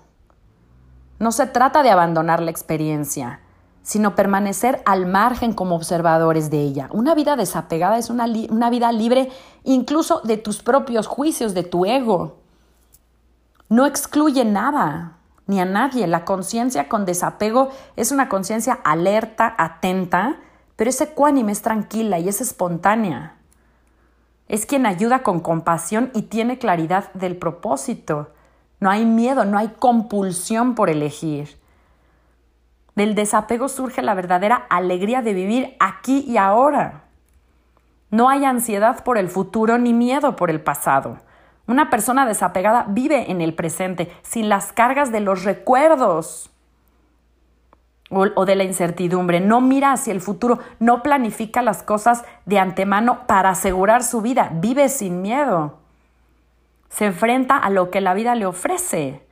No 1.19 1.33
se 1.33 1.47
trata 1.47 1.83
de 1.83 1.91
abandonar 1.91 2.41
la 2.41 2.53
experiencia, 2.53 3.41
sino 3.83 4.15
permanecer 4.15 4.83
al 4.87 5.07
margen 5.07 5.53
como 5.53 5.75
observadores 5.75 6.49
de 6.51 6.61
ella. 6.61 6.89
Una 6.93 7.17
vida 7.17 7.35
desapegada 7.35 7.99
es 7.99 8.11
una, 8.11 8.27
una, 8.51 8.71
vida 8.71 8.93
libre 8.93 9.31
incluso 9.65 10.21
de 10.23 10.37
tus 10.37 10.63
propios 10.63 11.09
juicios, 11.09 11.55
de 11.55 11.65
tu 11.65 11.87
ego. 11.87 12.39
No 13.69 13.87
excluye 13.87 14.45
nada 14.45 15.19
ni 15.47 15.61
a 15.61 15.65
nadie. 15.65 16.07
La 16.07 16.25
conciencia 16.25 16.89
con 16.89 17.05
desapego 17.05 17.71
es 17.97 18.13
una 18.13 18.29
conciencia 18.29 18.75
alerta, 18.85 19.55
atenta, 19.59 20.37
pero 20.77 20.91
es 20.91 21.01
ecuánime, 21.01 21.53
es 21.53 21.63
tranquila 21.63 22.19
y 22.19 22.29
es 22.29 22.41
espontánea. 22.41 23.37
Es 24.49 24.67
quien 24.67 24.87
ayuda 24.87 25.23
con 25.23 25.41
compasión 25.41 26.11
y 26.15 26.23
tiene 26.23 26.59
claridad 26.59 27.13
del 27.15 27.37
propósito. 27.37 28.31
No 28.81 28.91
hay 28.91 29.07
miedo, 29.07 29.45
no 29.45 29.57
hay 29.57 29.69
compulsión 29.79 30.75
por 30.75 30.91
elegir. 30.91 31.57
Del 32.95 33.15
desapego 33.15 33.69
surge 33.69 34.03
la 34.03 34.15
verdadera 34.15 34.67
alegría 34.69 35.23
de 35.23 35.35
vivir 35.35 35.77
aquí 35.81 36.25
y 36.29 36.37
ahora. 36.37 37.05
No 38.11 38.29
hay 38.29 38.45
ansiedad 38.45 39.03
por 39.03 39.19
el 39.19 39.29
futuro 39.29 39.79
ni 39.79 39.93
miedo 39.93 40.37
por 40.37 40.51
el 40.51 40.61
pasado. 40.61 41.19
Una 41.67 41.89
persona 41.89 42.27
desapegada 42.27 42.87
vive 42.89 43.31
en 43.31 43.41
el 43.41 43.55
presente, 43.55 44.13
sin 44.23 44.49
las 44.49 44.73
cargas 44.73 45.13
de 45.13 45.21
los 45.21 45.45
recuerdos 45.45 46.51
o, 48.11 48.45
de 48.45 48.55
la 48.55 48.65
incertidumbre, 48.65 49.41
no 49.41 49.61
mira 49.61 49.93
hacia 49.93 50.13
el 50.13 50.21
futuro, 50.21 50.59
no 50.79 51.03
planifica 51.03 51.63
las 51.63 51.83
cosas 51.83 52.25
de 52.45 52.59
antemano 52.59 53.27
para 53.27 53.51
asegurar 53.51 54.03
su 54.05 54.21
vida, 54.21 54.51
vive 54.55 54.89
sin 54.89 55.23
miedo. 55.23 55.79
Se 56.91 57.07
enfrenta 57.07 57.57
a 57.57 57.71
lo 57.71 57.91
que 57.91 58.01
la 58.01 58.15
vida 58.15 58.35
le 58.35 58.47
ofrece 58.47 59.25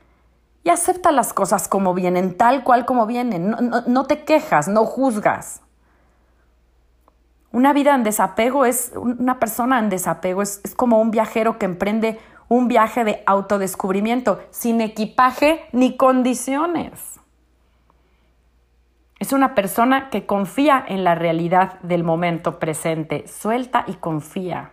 y 0.63 0.69
acepta 0.69 1.11
las 1.11 1.33
cosas 1.33 1.67
como 1.67 1.93
vienen, 1.93 2.35
tal 2.35 2.63
cual 2.63 2.85
como 2.85 3.05
vienen. 3.05 3.55
No, 3.87 4.05
te 4.05 4.23
quejas, 4.23 4.67
no 4.67 4.85
juzgas. 4.85 5.61
Una 7.53 7.71
vida 7.71 7.93
en 7.93 8.03
desapego 8.03 8.65
es, 8.65 8.93
una 8.95 9.39
persona 9.39 9.77
en 9.77 9.89
desapego 9.89 10.41
es, 10.41 10.59
como 10.75 10.99
un 10.99 11.11
viajero 11.11 11.59
que 11.59 11.65
emprende 11.65 12.19
un 12.49 12.67
viaje 12.67 13.03
de 13.03 13.21
autodescubrimiento, 13.27 14.41
sin 14.49 14.81
equipaje 14.81 15.63
ni 15.71 15.95
condiciones. 15.95 17.19
Es 19.19 19.33
una 19.33 19.53
persona 19.53 20.09
que 20.09 20.25
confía 20.25 20.83
en 20.87 21.03
la 21.03 21.13
realidad 21.13 21.79
del 21.81 22.03
momento 22.03 22.57
presente, 22.57 23.27
suelta 23.27 23.83
y 23.85 23.93
confía. 23.93 24.71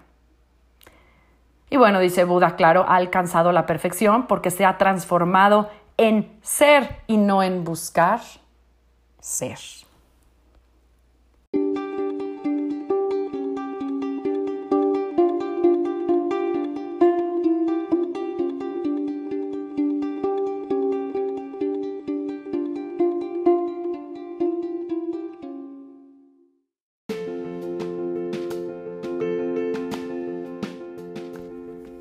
Y 1.69 1.77
bueno, 1.77 2.01
dice 2.01 2.25
Buda, 2.25 2.57
claro, 2.57 2.87
ha 2.89 2.97
alcanzado 2.97 3.53
la 3.53 3.67
perfección 3.67 4.27
porque 4.27 4.51
se 4.51 4.65
ha 4.65 4.79
transformado 4.79 5.69
en 5.99 6.33
ser 6.41 7.03
y 7.07 7.19
no 7.19 7.43
en 7.43 7.63
buscar 7.63 8.21
ser. 9.19 9.59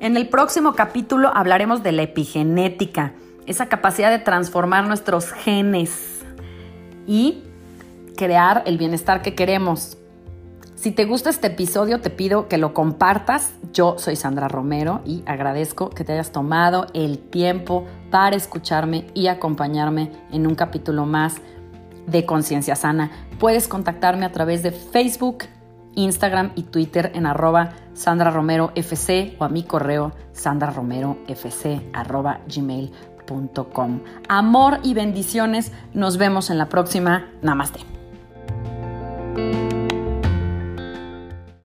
En 0.00 0.16
el 0.16 0.30
próximo 0.30 0.72
capítulo 0.72 1.30
hablaremos 1.34 1.82
de 1.82 1.92
la 1.92 2.00
epigenética, 2.00 3.12
esa 3.44 3.66
capacidad 3.66 4.10
de 4.10 4.18
transformar 4.18 4.86
nuestros 4.86 5.30
genes 5.30 6.22
y 7.06 7.42
crear 8.16 8.62
el 8.64 8.78
bienestar 8.78 9.20
que 9.20 9.34
queremos. 9.34 9.98
Si 10.74 10.90
te 10.90 11.04
gusta 11.04 11.28
este 11.28 11.48
episodio, 11.48 12.00
te 12.00 12.08
pido 12.08 12.48
que 12.48 12.56
lo 12.56 12.72
compartas. 12.72 13.52
Yo 13.74 13.98
soy 13.98 14.16
Sandra 14.16 14.48
Romero 14.48 15.02
y 15.04 15.22
agradezco 15.26 15.90
que 15.90 16.02
te 16.02 16.14
hayas 16.14 16.32
tomado 16.32 16.86
el 16.94 17.18
tiempo 17.18 17.84
para 18.10 18.36
escucharme 18.36 19.06
y 19.12 19.26
acompañarme 19.26 20.12
en 20.32 20.46
un 20.46 20.54
capítulo 20.54 21.04
más 21.04 21.42
de 22.06 22.24
Conciencia 22.24 22.74
Sana. 22.74 23.10
Puedes 23.38 23.68
contactarme 23.68 24.24
a 24.24 24.32
través 24.32 24.62
de 24.62 24.70
Facebook, 24.70 25.44
Instagram 25.94 26.52
y 26.54 26.62
Twitter 26.62 27.12
en 27.14 27.26
arroba 27.26 27.74
Sandra 28.00 28.30
Romero 28.30 28.72
FC 28.76 29.36
o 29.38 29.44
a 29.44 29.50
mi 29.50 29.62
correo 29.62 30.12
sandraromerofc 30.32 31.90
arroba 31.92 32.40
gmail.com. 32.48 34.00
Amor 34.26 34.78
y 34.82 34.94
bendiciones. 34.94 35.70
Nos 35.92 36.16
vemos 36.16 36.48
en 36.48 36.56
la 36.56 36.70
próxima. 36.70 37.28
Namaste. 37.42 37.99